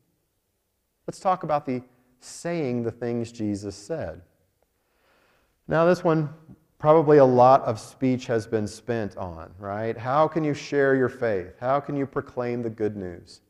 Let's 1.06 1.20
talk 1.20 1.44
about 1.44 1.68
the 1.68 1.84
saying 2.22 2.82
the 2.82 2.90
things 2.90 3.32
Jesus 3.32 3.76
said. 3.76 4.24
Now, 5.68 5.86
this 5.86 6.04
one, 6.04 6.28
probably 6.80 7.20
a 7.20 7.26
lot 7.26 7.62
of 7.66 7.80
speech 7.80 8.26
has 8.26 8.48
been 8.48 8.68
spent 8.68 9.16
on, 9.16 9.54
right? 9.60 9.96
How 9.96 10.28
can 10.28 10.44
you 10.44 10.56
share 10.56 10.96
your 10.96 11.10
faith? 11.10 11.54
How 11.60 11.80
can 11.80 11.96
you 11.96 12.08
proclaim 12.08 12.64
the 12.64 12.72
good 12.72 12.98
news? 12.98 13.42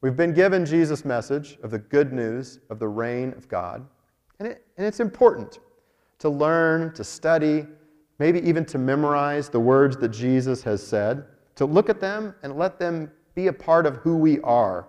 We've 0.00 0.16
been 0.16 0.34
given 0.34 0.66
Jesus' 0.66 1.04
message 1.04 1.58
of 1.62 1.70
the 1.70 1.78
good 1.78 2.12
news 2.12 2.60
of 2.70 2.78
the 2.78 2.88
reign 2.88 3.32
of 3.36 3.48
God, 3.48 3.86
and, 4.38 4.48
it, 4.48 4.66
and 4.76 4.86
it's 4.86 5.00
important. 5.00 5.58
to 6.18 6.28
learn, 6.28 6.92
to 6.94 7.04
study, 7.04 7.66
maybe 8.18 8.40
even 8.40 8.64
to 8.66 8.78
memorize 8.78 9.48
the 9.48 9.60
words 9.60 9.96
that 9.98 10.08
Jesus 10.08 10.62
has 10.62 10.86
said, 10.86 11.24
to 11.56 11.66
look 11.66 11.88
at 11.88 12.00
them 12.00 12.34
and 12.42 12.56
let 12.56 12.78
them 12.78 13.10
be 13.34 13.48
a 13.48 13.52
part 13.52 13.86
of 13.86 13.96
who 13.96 14.16
we 14.16 14.40
are. 14.40 14.86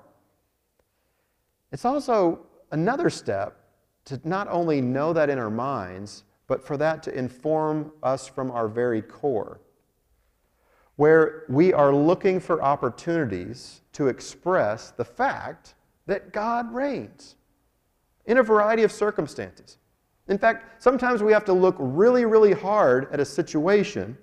It's 1.71 1.85
also 1.85 2.45
another 2.71 3.09
step 3.09 3.57
to 4.05 4.19
not 4.23 4.47
only 4.49 4.79
know 4.79 5.11
that 5.11 5.29
in 5.29 5.37
our 5.37 5.49
minds, 5.49 6.23
but 6.47 6.65
for 6.65 6.77
that 6.77 7.03
to 7.03 7.17
inform 7.17 7.91
us 8.03 8.27
from 8.27 8.51
our 8.51 8.69
very 8.69 9.01
core, 9.01 9.59
where 10.97 11.43
we 11.47 11.71
are 11.73 11.93
looking 11.93 12.39
for 12.39 12.61
opportunities 12.61 13.81
to 13.93 14.07
express 14.07 14.91
the 14.91 15.05
fact 15.05 15.75
that 16.07 16.33
God 16.33 16.73
reigns 16.73 17.35
in 18.25 18.37
a 18.37 18.43
variety 18.43 18.83
of 18.83 18.91
circumstances. 18.91 19.77
In 20.27 20.37
fact, 20.37 20.83
sometimes 20.83 21.23
we 21.23 21.31
have 21.31 21.45
to 21.45 21.53
look 21.53 21.75
really, 21.79 22.25
really 22.25 22.51
hard 22.51 23.11
at 23.13 23.19
a 23.19 23.25
situation 23.25 24.17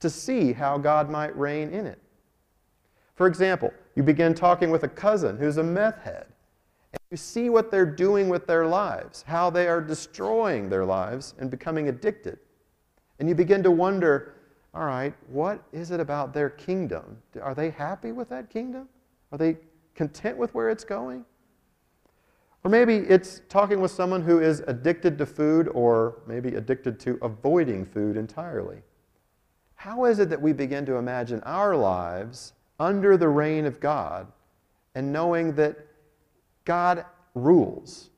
to 0.00 0.10
see 0.10 0.52
how 0.52 0.76
God 0.76 1.08
might 1.08 1.36
reign 1.38 1.70
in 1.70 1.86
it. 1.86 1.98
For 3.14 3.26
example, 3.26 3.72
you 3.94 4.02
begin 4.02 4.34
talking 4.34 4.70
with 4.70 4.82
a 4.82 4.88
cousin 4.88 5.38
who's 5.38 5.56
a 5.56 5.62
meth 5.62 6.02
head, 6.02 6.26
and 6.92 7.00
you 7.10 7.16
see 7.16 7.48
what 7.48 7.70
they're 7.70 7.86
doing 7.86 8.28
with 8.28 8.46
their 8.46 8.66
lives, 8.66 9.22
how 9.26 9.48
they 9.48 9.68
are 9.68 9.80
destroying 9.80 10.68
their 10.68 10.84
lives 10.84 11.34
and 11.38 11.50
becoming 11.50 11.88
addicted. 11.88 12.38
And 13.18 13.28
you 13.28 13.34
begin 13.36 13.62
to 13.62 13.70
wonder 13.70 14.33
all 14.74 14.84
right, 14.84 15.14
what 15.28 15.62
is 15.72 15.92
it 15.92 16.00
about 16.00 16.34
their 16.34 16.50
kingdom? 16.50 17.18
Are 17.40 17.54
they 17.54 17.70
happy 17.70 18.10
with 18.10 18.28
that 18.30 18.50
kingdom? 18.50 18.88
Are 19.30 19.38
they 19.38 19.56
content 19.94 20.36
with 20.36 20.52
where 20.52 20.68
it's 20.68 20.84
going? 20.84 21.24
Or 22.64 22.70
maybe 22.70 22.96
it's 22.96 23.42
talking 23.48 23.80
with 23.80 23.90
someone 23.90 24.22
who 24.22 24.40
is 24.40 24.64
addicted 24.66 25.16
to 25.18 25.26
food 25.26 25.68
or 25.68 26.22
maybe 26.26 26.56
addicted 26.56 26.98
to 27.00 27.18
avoiding 27.22 27.84
food 27.84 28.16
entirely. 28.16 28.78
How 29.76 30.06
is 30.06 30.18
it 30.18 30.30
that 30.30 30.40
we 30.40 30.52
begin 30.52 30.86
to 30.86 30.96
imagine 30.96 31.40
our 31.44 31.76
lives 31.76 32.54
under 32.80 33.16
the 33.16 33.28
reign 33.28 33.66
of 33.66 33.80
God 33.80 34.26
and 34.94 35.12
knowing 35.12 35.54
that 35.54 35.76
God 36.64 37.04
rules? 37.34 38.10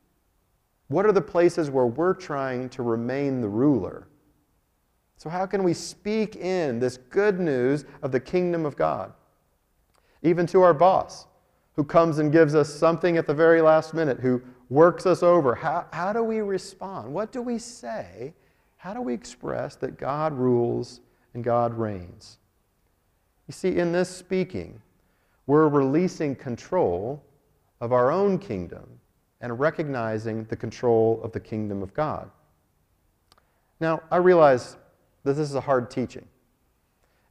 What 0.88 1.04
are 1.04 1.12
the 1.12 1.20
places 1.20 1.68
where 1.68 1.86
we're 1.86 2.14
trying 2.14 2.68
to 2.70 2.82
remain 2.82 3.40
the 3.40 3.48
ruler? 3.48 4.06
So, 5.16 5.30
how 5.30 5.46
can 5.46 5.62
we 5.64 5.72
speak 5.72 6.36
in 6.36 6.78
this 6.78 6.98
good 6.98 7.40
news 7.40 7.84
of 8.02 8.12
the 8.12 8.20
kingdom 8.20 8.66
of 8.66 8.76
God? 8.76 9.12
Even 10.22 10.46
to 10.48 10.62
our 10.62 10.74
boss 10.74 11.26
who 11.74 11.84
comes 11.84 12.18
and 12.18 12.32
gives 12.32 12.54
us 12.54 12.72
something 12.72 13.16
at 13.16 13.26
the 13.26 13.34
very 13.34 13.60
last 13.60 13.94
minute, 13.94 14.18
who 14.18 14.42
works 14.70 15.06
us 15.06 15.22
over. 15.22 15.54
How, 15.54 15.86
how 15.92 16.12
do 16.12 16.22
we 16.22 16.40
respond? 16.40 17.12
What 17.12 17.32
do 17.32 17.42
we 17.42 17.58
say? 17.58 18.34
How 18.76 18.94
do 18.94 19.00
we 19.00 19.14
express 19.14 19.76
that 19.76 19.98
God 19.98 20.32
rules 20.32 21.00
and 21.34 21.44
God 21.44 21.74
reigns? 21.74 22.38
You 23.46 23.52
see, 23.52 23.76
in 23.76 23.92
this 23.92 24.08
speaking, 24.08 24.80
we're 25.46 25.68
releasing 25.68 26.34
control 26.34 27.22
of 27.80 27.92
our 27.92 28.10
own 28.10 28.38
kingdom 28.38 28.86
and 29.40 29.60
recognizing 29.60 30.44
the 30.44 30.56
control 30.56 31.20
of 31.22 31.32
the 31.32 31.40
kingdom 31.40 31.82
of 31.82 31.92
God. 31.94 32.30
Now, 33.80 34.02
I 34.10 34.16
realize 34.16 34.76
that 35.26 35.32
this 35.32 35.48
is 35.50 35.56
a 35.56 35.60
hard 35.60 35.90
teaching. 35.90 36.24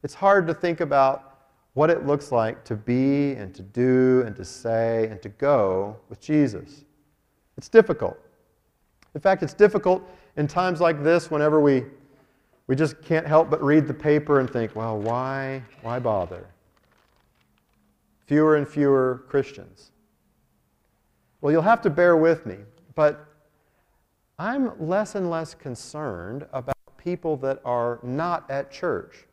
It's 0.02 0.12
hard 0.12 0.46
to 0.48 0.54
think 0.54 0.80
about 0.80 1.38
what 1.72 1.88
it 1.88 2.06
looks 2.06 2.30
like 2.30 2.62
to 2.64 2.76
be 2.76 3.32
and 3.32 3.54
to 3.54 3.62
do 3.62 4.22
and 4.26 4.36
to 4.36 4.44
say 4.44 5.08
and 5.10 5.20
to 5.22 5.30
go 5.30 5.96
with 6.10 6.20
Jesus. 6.20 6.84
It's 7.56 7.70
difficult. 7.70 8.18
In 9.14 9.20
fact, 9.22 9.42
it's 9.42 9.54
difficult 9.54 10.02
in 10.36 10.46
times 10.46 10.78
like 10.78 11.02
this 11.02 11.30
whenever 11.30 11.58
we, 11.58 11.84
we 12.66 12.76
just 12.76 13.00
can't 13.00 13.26
help 13.26 13.48
but 13.48 13.62
read 13.62 13.88
the 13.88 13.94
paper 13.94 14.40
and 14.40 14.50
think, 14.50 14.76
well, 14.76 14.98
why, 14.98 15.62
why 15.80 15.98
bother? 15.98 16.46
Fewer 18.26 18.56
and 18.56 18.68
fewer 18.68 19.24
Christians. 19.26 19.90
Well, 21.40 21.50
you'll 21.50 21.62
have 21.62 21.80
to 21.80 21.90
bear 21.90 22.18
with 22.18 22.44
me, 22.44 22.56
but 22.94 23.26
I'm 24.38 24.78
less 24.86 25.14
and 25.14 25.30
less 25.30 25.54
concerned 25.54 26.46
about 26.52 26.75
people 27.06 27.36
that 27.36 27.60
are 27.64 28.00
not 28.02 28.50
at 28.50 28.68
church. 28.68 29.26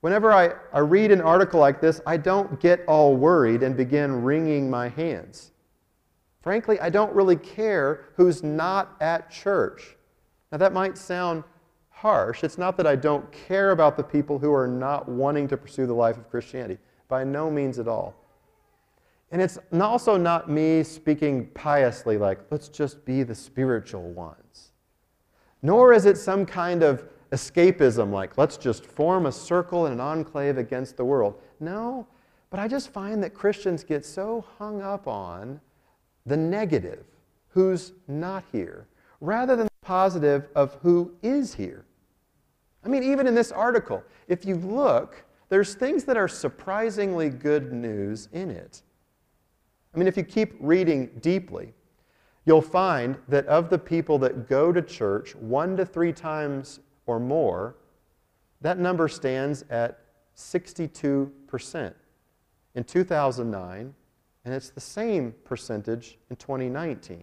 Whenever 0.00 0.32
I, 0.32 0.54
I 0.72 0.78
read 0.78 1.10
an 1.10 1.20
article 1.20 1.60
like 1.60 1.82
this, 1.82 2.00
I 2.06 2.16
don't 2.16 2.58
get 2.58 2.82
all 2.88 3.14
worried 3.14 3.62
and 3.62 3.76
begin 3.76 4.22
wringing 4.22 4.70
my 4.70 4.88
hands. 4.88 5.50
Frankly, 6.40 6.80
I 6.80 6.88
don't 6.88 7.14
really 7.14 7.36
care 7.36 8.06
who's 8.16 8.42
not 8.42 8.96
at 9.02 9.30
church. 9.30 9.98
Now, 10.50 10.56
that 10.56 10.72
might 10.72 10.96
sound 10.96 11.44
harsh. 11.90 12.42
It's 12.42 12.56
not 12.56 12.78
that 12.78 12.86
I 12.86 12.96
don't 12.96 13.30
care 13.30 13.72
about 13.72 13.98
the 13.98 14.02
people 14.02 14.38
who 14.38 14.54
are 14.54 14.66
not 14.66 15.10
wanting 15.10 15.46
to 15.48 15.58
pursue 15.58 15.86
the 15.86 15.92
life 15.92 16.16
of 16.16 16.30
Christianity, 16.30 16.78
by 17.08 17.22
no 17.22 17.50
means 17.50 17.78
at 17.78 17.86
all. 17.86 18.14
And 19.30 19.42
it's 19.42 19.58
also 19.78 20.16
not 20.16 20.48
me 20.48 20.84
speaking 20.84 21.48
piously, 21.48 22.16
like, 22.16 22.40
let's 22.50 22.68
just 22.68 23.04
be 23.04 23.24
the 23.24 23.34
spiritual 23.34 24.10
ones. 24.12 24.69
Nor 25.62 25.92
is 25.92 26.06
it 26.06 26.16
some 26.16 26.46
kind 26.46 26.82
of 26.82 27.04
escapism, 27.32 28.10
like 28.10 28.36
let's 28.38 28.56
just 28.56 28.84
form 28.86 29.26
a 29.26 29.32
circle 29.32 29.86
and 29.86 29.94
an 29.94 30.00
enclave 30.00 30.58
against 30.58 30.96
the 30.96 31.04
world. 31.04 31.40
No, 31.60 32.06
but 32.50 32.58
I 32.58 32.66
just 32.66 32.90
find 32.90 33.22
that 33.22 33.34
Christians 33.34 33.84
get 33.84 34.04
so 34.04 34.44
hung 34.58 34.82
up 34.82 35.06
on 35.06 35.60
the 36.26 36.36
negative, 36.36 37.04
who's 37.48 37.92
not 38.08 38.44
here, 38.52 38.88
rather 39.20 39.56
than 39.56 39.66
the 39.66 39.86
positive 39.86 40.48
of 40.54 40.74
who 40.82 41.12
is 41.22 41.54
here. 41.54 41.84
I 42.84 42.88
mean, 42.88 43.02
even 43.02 43.26
in 43.26 43.34
this 43.34 43.52
article, 43.52 44.02
if 44.26 44.44
you 44.44 44.56
look, 44.56 45.24
there's 45.48 45.74
things 45.74 46.04
that 46.04 46.16
are 46.16 46.28
surprisingly 46.28 47.28
good 47.28 47.72
news 47.72 48.28
in 48.32 48.50
it. 48.50 48.82
I 49.94 49.98
mean, 49.98 50.06
if 50.06 50.16
you 50.16 50.22
keep 50.22 50.54
reading 50.60 51.10
deeply, 51.20 51.74
you'll 52.50 52.60
find 52.60 53.16
that 53.28 53.46
of 53.46 53.70
the 53.70 53.78
people 53.78 54.18
that 54.18 54.48
go 54.48 54.72
to 54.72 54.82
church 54.82 55.36
one 55.36 55.76
to 55.76 55.86
three 55.86 56.12
times 56.12 56.80
or 57.06 57.20
more, 57.20 57.76
that 58.60 58.76
number 58.76 59.06
stands 59.06 59.64
at 59.70 60.00
62% 60.36 61.94
in 62.74 62.82
2009, 62.82 63.94
and 64.44 64.52
it's 64.52 64.70
the 64.70 64.80
same 64.80 65.32
percentage 65.44 66.18
in 66.28 66.34
2019. 66.34 67.22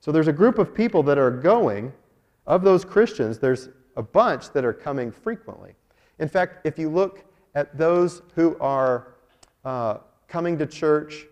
So 0.00 0.10
there's 0.10 0.26
a 0.26 0.32
group 0.32 0.58
of 0.58 0.74
people 0.74 1.04
that 1.04 1.18
are 1.18 1.30
going, 1.30 1.92
of 2.48 2.64
those 2.64 2.84
Christians, 2.84 3.38
there's 3.38 3.68
a 3.96 4.02
bunch 4.02 4.50
that 4.50 4.64
are 4.64 4.72
coming 4.72 5.12
frequently. 5.12 5.76
In 6.18 6.28
fact, 6.28 6.66
if 6.66 6.80
you 6.80 6.90
look 6.90 7.24
at 7.54 7.78
those 7.78 8.22
who 8.34 8.56
are 8.58 9.14
uh, 9.64 9.98
coming 10.26 10.58
to 10.58 10.66
church 10.66 11.26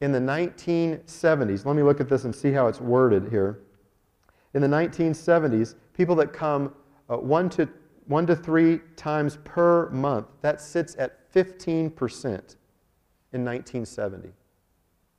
in 0.00 0.12
the 0.12 0.18
1970s, 0.18 1.66
let 1.66 1.76
me 1.76 1.82
look 1.82 2.00
at 2.00 2.08
this 2.08 2.24
and 2.24 2.34
see 2.34 2.52
how 2.52 2.66
it's 2.66 2.80
worded 2.80 3.28
here. 3.28 3.60
In 4.54 4.62
the 4.62 4.68
1970s, 4.68 5.74
people 5.94 6.14
that 6.16 6.32
come 6.32 6.72
uh, 7.10 7.16
one, 7.16 7.50
to, 7.50 7.68
one 8.06 8.26
to 8.26 8.34
three 8.34 8.80
times 8.96 9.38
per 9.44 9.90
month. 9.90 10.26
That 10.40 10.60
sits 10.60 10.96
at 10.98 11.32
15% 11.32 12.26
in 13.32 13.44
1970. 13.44 14.30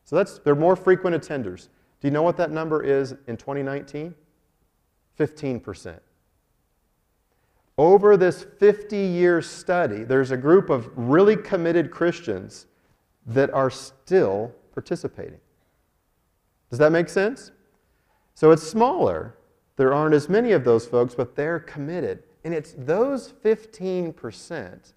So 0.04 0.16
that's, 0.16 0.40
they're 0.40 0.56
more 0.56 0.76
frequent 0.76 1.16
attenders. 1.16 1.70
Do 2.00 2.08
you 2.08 2.12
know 2.12 2.24
what 2.24 2.38
that 2.38 2.52
number 2.52 2.84
is 2.84 3.16
in 3.28 3.38
2019? 3.38 4.16
15%. 5.20 6.00
Over 7.78 8.18
this 8.18 8.46
50 8.60 8.98
year 8.98 9.42
study, 9.42 10.04
there's 10.04 10.32
a 10.32 10.38
group 10.38 10.70
of 10.70 10.90
really 10.96 11.36
committed 11.36 11.92
Christians 11.92 12.66
that 13.28 13.52
are 13.54 13.70
still 13.70 14.54
participating. 14.74 15.40
Does 16.70 16.80
that 16.80 16.92
make 16.92 17.10
sense? 17.10 17.52
So 18.34 18.52
it's 18.52 18.64
smaller, 18.64 19.36
there 19.76 19.94
aren't 19.94 20.16
as 20.16 20.30
many 20.30 20.52
of 20.52 20.64
those 20.64 20.86
folks, 20.86 21.16
but 21.16 21.36
they're 21.36 21.60
committed. 21.60 22.24
And 22.44 22.54
it's 22.54 22.74
those 22.78 23.34
15% 23.44 24.94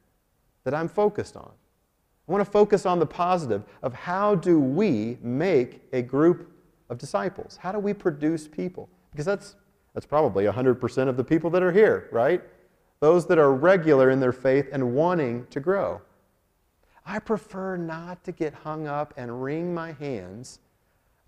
that 0.64 0.74
I'm 0.74 0.88
focused 0.88 1.36
on. 1.36 1.50
I 2.26 2.32
want 2.32 2.44
to 2.44 2.50
focus 2.50 2.86
on 2.86 2.98
the 2.98 3.06
positive 3.06 3.64
of 3.82 3.92
how 3.92 4.34
do 4.34 4.58
we 4.58 5.18
make 5.20 5.82
a 5.92 6.00
group 6.00 6.50
of 6.88 6.96
disciples? 6.96 7.58
How 7.60 7.70
do 7.72 7.78
we 7.78 7.92
produce 7.92 8.48
people? 8.48 8.88
Because 9.10 9.26
that's, 9.26 9.56
that's 9.92 10.06
probably 10.06 10.44
100% 10.44 11.08
of 11.08 11.16
the 11.16 11.24
people 11.24 11.50
that 11.50 11.62
are 11.62 11.72
here, 11.72 12.08
right? 12.12 12.42
Those 13.00 13.26
that 13.26 13.38
are 13.38 13.52
regular 13.52 14.10
in 14.10 14.20
their 14.20 14.32
faith 14.32 14.68
and 14.72 14.94
wanting 14.94 15.46
to 15.50 15.60
grow. 15.60 16.00
I 17.06 17.18
prefer 17.18 17.76
not 17.76 18.24
to 18.24 18.32
get 18.32 18.54
hung 18.54 18.86
up 18.86 19.14
and 19.16 19.42
wring 19.42 19.74
my 19.74 19.92
hands 19.92 20.60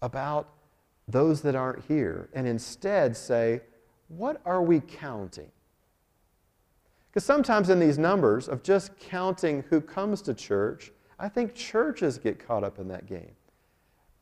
about 0.03 0.49
those 1.09 1.43
that 1.43 1.55
aren't 1.55 1.85
here 1.85 2.29
and 2.33 2.47
instead 2.47 3.17
say, 3.17 3.61
what 4.09 4.41
are 4.45 4.63
we 4.63 4.81
counting? 4.81 5.51
Because 7.11 7.25
sometimes 7.25 7.71
in 7.71 7.79
these 7.79 7.99
numbers 7.99 8.49
of 8.49 8.63
just 8.63 8.99
counting 8.99 9.65
who 9.71 9.81
comes 9.81 10.21
to 10.23 10.35
church, 10.35 10.93
I 11.19 11.29
think 11.29 11.55
churches 11.55 12.19
get 12.19 12.39
caught 12.39 12.63
up 12.65 12.79
in 12.79 12.89
that 12.89 13.07
game. 13.07 13.33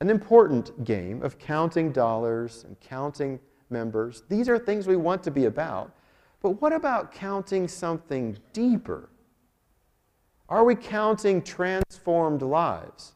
An 0.00 0.10
important 0.10 0.84
game 0.84 1.22
of 1.22 1.38
counting 1.38 1.92
dollars 1.92 2.64
and 2.66 2.78
counting 2.80 3.40
members. 3.70 4.22
These 4.28 4.48
are 4.48 4.58
things 4.58 4.86
we 4.86 4.96
want 4.96 5.22
to 5.24 5.30
be 5.30 5.46
about. 5.46 5.92
But 6.40 6.60
what 6.60 6.72
about 6.72 7.10
counting 7.12 7.66
something 7.68 8.36
deeper? 8.52 9.08
Are 10.54 10.62
we 10.62 10.76
counting 10.76 11.42
transformed 11.42 12.40
lives 12.40 13.14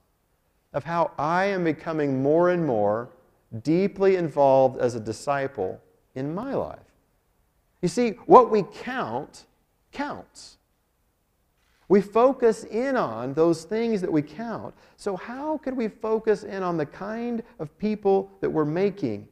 of 0.73 0.83
how 0.83 1.13
I 1.17 1.45
am 1.45 1.63
becoming 1.63 2.21
more 2.21 2.51
and 2.51 2.67
more 2.67 3.11
deeply 3.63 4.17
involved 4.17 4.81
as 4.81 4.97
a 4.97 5.01
disciple 5.01 5.81
in 6.17 6.35
my 6.35 6.55
life? 6.55 6.81
You 7.81 7.87
see, 7.87 8.19
what 8.27 8.51
we 8.51 8.65
count 8.65 9.45
counts. 9.93 10.59
We 11.89 12.01
focus 12.01 12.65
in 12.65 12.97
on 12.97 13.35
those 13.35 13.63
things 13.63 14.01
that 14.01 14.11
we 14.11 14.21
count. 14.21 14.75
So, 14.97 15.15
how 15.15 15.59
could 15.59 15.77
we 15.77 15.87
focus 15.87 16.43
in 16.43 16.65
on 16.65 16.77
the 16.77 16.87
kind 16.87 17.45
of 17.61 17.79
people 17.79 18.33
that 18.41 18.51
we're 18.51 18.65
making, 18.65 19.29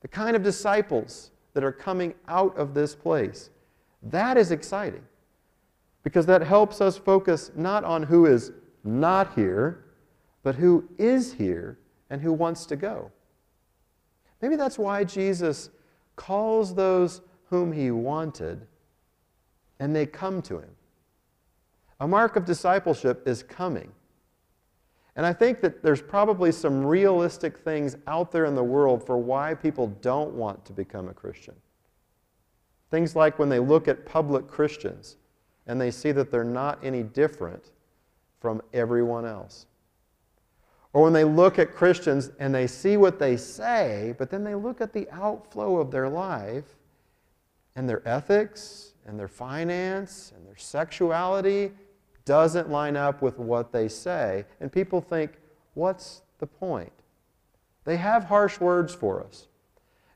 the 0.00 0.08
kind 0.08 0.34
of 0.34 0.42
disciples 0.42 1.30
that 1.54 1.62
are 1.62 1.70
coming 1.70 2.14
out 2.26 2.58
of 2.58 2.74
this 2.74 2.96
place? 2.96 3.50
That 4.02 4.36
is 4.36 4.50
exciting 4.50 5.04
because 6.02 6.26
that 6.26 6.42
helps 6.42 6.80
us 6.80 6.96
focus 6.96 7.50
not 7.54 7.84
on 7.84 8.02
who 8.02 8.26
is 8.26 8.52
not 8.84 9.34
here, 9.34 9.84
but 10.42 10.56
who 10.56 10.88
is 10.98 11.32
here 11.34 11.78
and 12.10 12.20
who 12.20 12.32
wants 12.32 12.66
to 12.66 12.76
go. 12.76 13.10
Maybe 14.40 14.56
that's 14.56 14.78
why 14.78 15.04
Jesus 15.04 15.70
calls 16.16 16.74
those 16.74 17.20
whom 17.44 17.72
he 17.72 17.90
wanted 17.90 18.66
and 19.78 19.94
they 19.94 20.06
come 20.06 20.42
to 20.42 20.58
him. 20.58 20.70
A 22.00 22.08
mark 22.08 22.36
of 22.36 22.44
discipleship 22.44 23.26
is 23.26 23.42
coming. 23.42 23.92
And 25.14 25.26
I 25.26 25.32
think 25.32 25.60
that 25.60 25.82
there's 25.82 26.00
probably 26.00 26.50
some 26.50 26.84
realistic 26.84 27.58
things 27.58 27.96
out 28.06 28.32
there 28.32 28.46
in 28.46 28.54
the 28.54 28.64
world 28.64 29.04
for 29.04 29.18
why 29.18 29.54
people 29.54 29.88
don't 30.00 30.32
want 30.32 30.64
to 30.64 30.72
become 30.72 31.08
a 31.08 31.14
Christian. 31.14 31.54
Things 32.90 33.14
like 33.14 33.38
when 33.38 33.48
they 33.48 33.58
look 33.58 33.88
at 33.88 34.06
public 34.06 34.48
Christians 34.48 35.16
and 35.72 35.80
they 35.80 35.90
see 35.90 36.12
that 36.12 36.30
they're 36.30 36.44
not 36.44 36.78
any 36.84 37.02
different 37.02 37.70
from 38.40 38.60
everyone 38.74 39.24
else. 39.24 39.64
Or 40.92 41.02
when 41.02 41.14
they 41.14 41.24
look 41.24 41.58
at 41.58 41.74
Christians 41.74 42.30
and 42.38 42.54
they 42.54 42.66
see 42.66 42.98
what 42.98 43.18
they 43.18 43.38
say, 43.38 44.14
but 44.18 44.28
then 44.28 44.44
they 44.44 44.54
look 44.54 44.82
at 44.82 44.92
the 44.92 45.08
outflow 45.10 45.78
of 45.78 45.90
their 45.90 46.10
life 46.10 46.76
and 47.74 47.88
their 47.88 48.06
ethics 48.06 48.92
and 49.06 49.18
their 49.18 49.28
finance 49.28 50.34
and 50.36 50.46
their 50.46 50.58
sexuality 50.58 51.72
doesn't 52.26 52.68
line 52.68 52.94
up 52.94 53.22
with 53.22 53.38
what 53.38 53.72
they 53.72 53.88
say. 53.88 54.44
And 54.60 54.70
people 54.70 55.00
think, 55.00 55.38
what's 55.72 56.20
the 56.38 56.46
point? 56.46 56.92
They 57.84 57.96
have 57.96 58.24
harsh 58.24 58.60
words 58.60 58.94
for 58.94 59.24
us. 59.24 59.46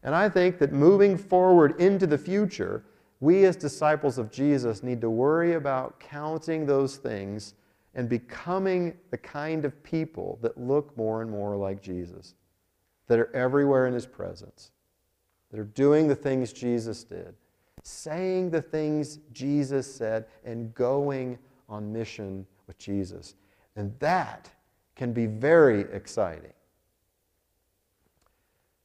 And 0.03 0.15
I 0.15 0.29
think 0.29 0.59
that 0.59 0.75
moving 0.75 1.17
forward 1.17 1.81
into 1.81 2.07
the 2.07 2.19
future, 2.19 2.85
we 3.21 3.45
as 3.45 3.57
disciples 3.57 4.19
of 4.19 4.31
Jesus 4.31 4.83
need 4.83 5.01
to 5.01 5.11
worry 5.11 5.55
about 5.55 5.99
counting 6.01 6.67
those 6.67 6.97
things 6.97 7.55
and 7.95 8.09
becoming 8.09 8.97
the 9.11 9.17
kind 9.17 9.65
of 9.65 9.83
people 9.83 10.39
that 10.43 10.59
look 10.59 10.95
more 10.99 11.23
and 11.23 11.31
more 11.31 11.57
like 11.57 11.81
Jesus, 11.81 12.35
that 13.07 13.19
are 13.19 13.35
everywhere 13.35 13.87
in 13.87 13.95
his 13.95 14.07
presence, 14.07 14.71
that 15.51 15.59
are 15.59 15.65
doing 15.65 16.07
the 16.07 16.15
things 16.15 16.53
Jesus 16.53 17.05
did, 17.05 17.35
saying 17.83 18.51
the 18.51 18.61
things 18.61 19.21
Jesus 19.33 19.93
said, 19.93 20.27
and 20.45 20.75
going 20.75 21.39
on 21.71 21.91
mission 21.91 22.47
with 22.67 22.77
Jesus. 22.77 23.35
And 23.77 23.99
that 23.99 24.51
can 24.95 25.13
be 25.15 25.27
very 25.27 25.83
exciting. 25.93 26.53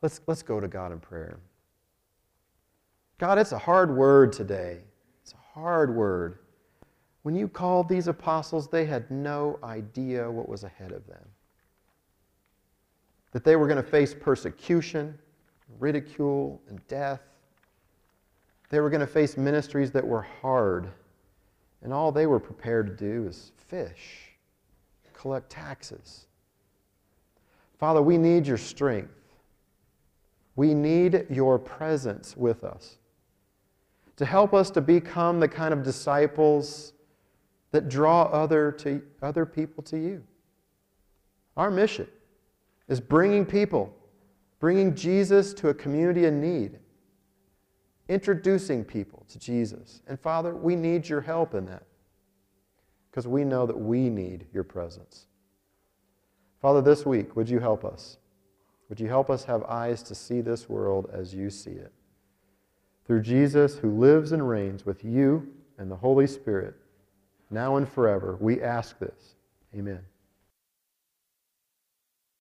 Let's, 0.01 0.21
let's 0.25 0.41
go 0.41 0.59
to 0.61 0.67
God 0.67 0.93
in 0.93 0.99
prayer. 0.99 1.39
God, 3.21 3.37
it's 3.37 3.51
a 3.51 3.59
hard 3.59 3.95
word 3.95 4.33
today. 4.33 4.79
It's 5.21 5.33
a 5.33 5.59
hard 5.59 5.95
word. 5.95 6.39
When 7.21 7.35
you 7.35 7.47
called 7.47 7.87
these 7.87 8.07
apostles, 8.07 8.67
they 8.67 8.83
had 8.83 9.11
no 9.11 9.59
idea 9.63 10.29
what 10.29 10.49
was 10.49 10.63
ahead 10.63 10.91
of 10.91 11.05
them. 11.05 11.23
That 13.31 13.43
they 13.43 13.55
were 13.57 13.67
going 13.67 13.77
to 13.77 13.87
face 13.87 14.15
persecution, 14.19 15.19
ridicule, 15.77 16.63
and 16.67 16.85
death. 16.87 17.21
They 18.71 18.79
were 18.79 18.89
going 18.89 19.01
to 19.01 19.07
face 19.07 19.37
ministries 19.37 19.91
that 19.91 20.05
were 20.05 20.23
hard. 20.41 20.89
And 21.83 21.93
all 21.93 22.11
they 22.11 22.25
were 22.25 22.39
prepared 22.39 22.87
to 22.87 22.93
do 22.93 23.27
is 23.27 23.51
fish, 23.67 24.31
collect 25.13 25.47
taxes. 25.47 26.25
Father, 27.77 28.01
we 28.01 28.17
need 28.17 28.47
your 28.47 28.57
strength. 28.57 29.13
We 30.55 30.73
need 30.73 31.27
your 31.29 31.59
presence 31.59 32.35
with 32.35 32.63
us 32.63 32.97
to 34.21 34.25
help 34.27 34.53
us 34.53 34.69
to 34.69 34.81
become 34.81 35.39
the 35.39 35.47
kind 35.47 35.73
of 35.73 35.81
disciples 35.81 36.93
that 37.71 37.89
draw 37.89 38.25
other, 38.25 38.71
to, 38.71 39.01
other 39.23 39.47
people 39.47 39.81
to 39.81 39.97
you. 39.97 40.23
Our 41.57 41.71
mission 41.71 42.07
is 42.87 43.01
bringing 43.01 43.47
people, 43.47 43.91
bringing 44.59 44.93
Jesus 44.93 45.55
to 45.55 45.69
a 45.69 45.73
community 45.73 46.25
in 46.25 46.39
need, 46.39 46.77
introducing 48.09 48.85
people 48.85 49.25
to 49.27 49.39
Jesus. 49.39 50.03
And 50.05 50.19
Father, 50.19 50.53
we 50.53 50.75
need 50.75 51.09
your 51.09 51.21
help 51.21 51.55
in 51.55 51.65
that 51.65 51.87
because 53.09 53.27
we 53.27 53.43
know 53.43 53.65
that 53.65 53.79
we 53.79 54.07
need 54.07 54.45
your 54.53 54.63
presence. 54.63 55.25
Father, 56.61 56.83
this 56.83 57.07
week, 57.07 57.35
would 57.35 57.49
you 57.49 57.57
help 57.57 57.83
us? 57.83 58.17
Would 58.87 58.99
you 58.99 59.07
help 59.07 59.31
us 59.31 59.45
have 59.45 59.63
eyes 59.63 60.03
to 60.03 60.13
see 60.13 60.41
this 60.41 60.69
world 60.69 61.09
as 61.11 61.33
you 61.33 61.49
see 61.49 61.71
it? 61.71 61.91
Through 63.05 63.21
Jesus 63.21 63.77
who 63.77 63.91
lives 63.91 64.31
and 64.31 64.47
reigns 64.47 64.85
with 64.85 65.03
you 65.03 65.47
and 65.77 65.89
the 65.89 65.95
Holy 65.95 66.27
Spirit, 66.27 66.75
now 67.49 67.77
and 67.77 67.87
forever. 67.87 68.37
We 68.39 68.61
ask 68.61 68.97
this. 68.99 69.35
Amen. 69.75 70.01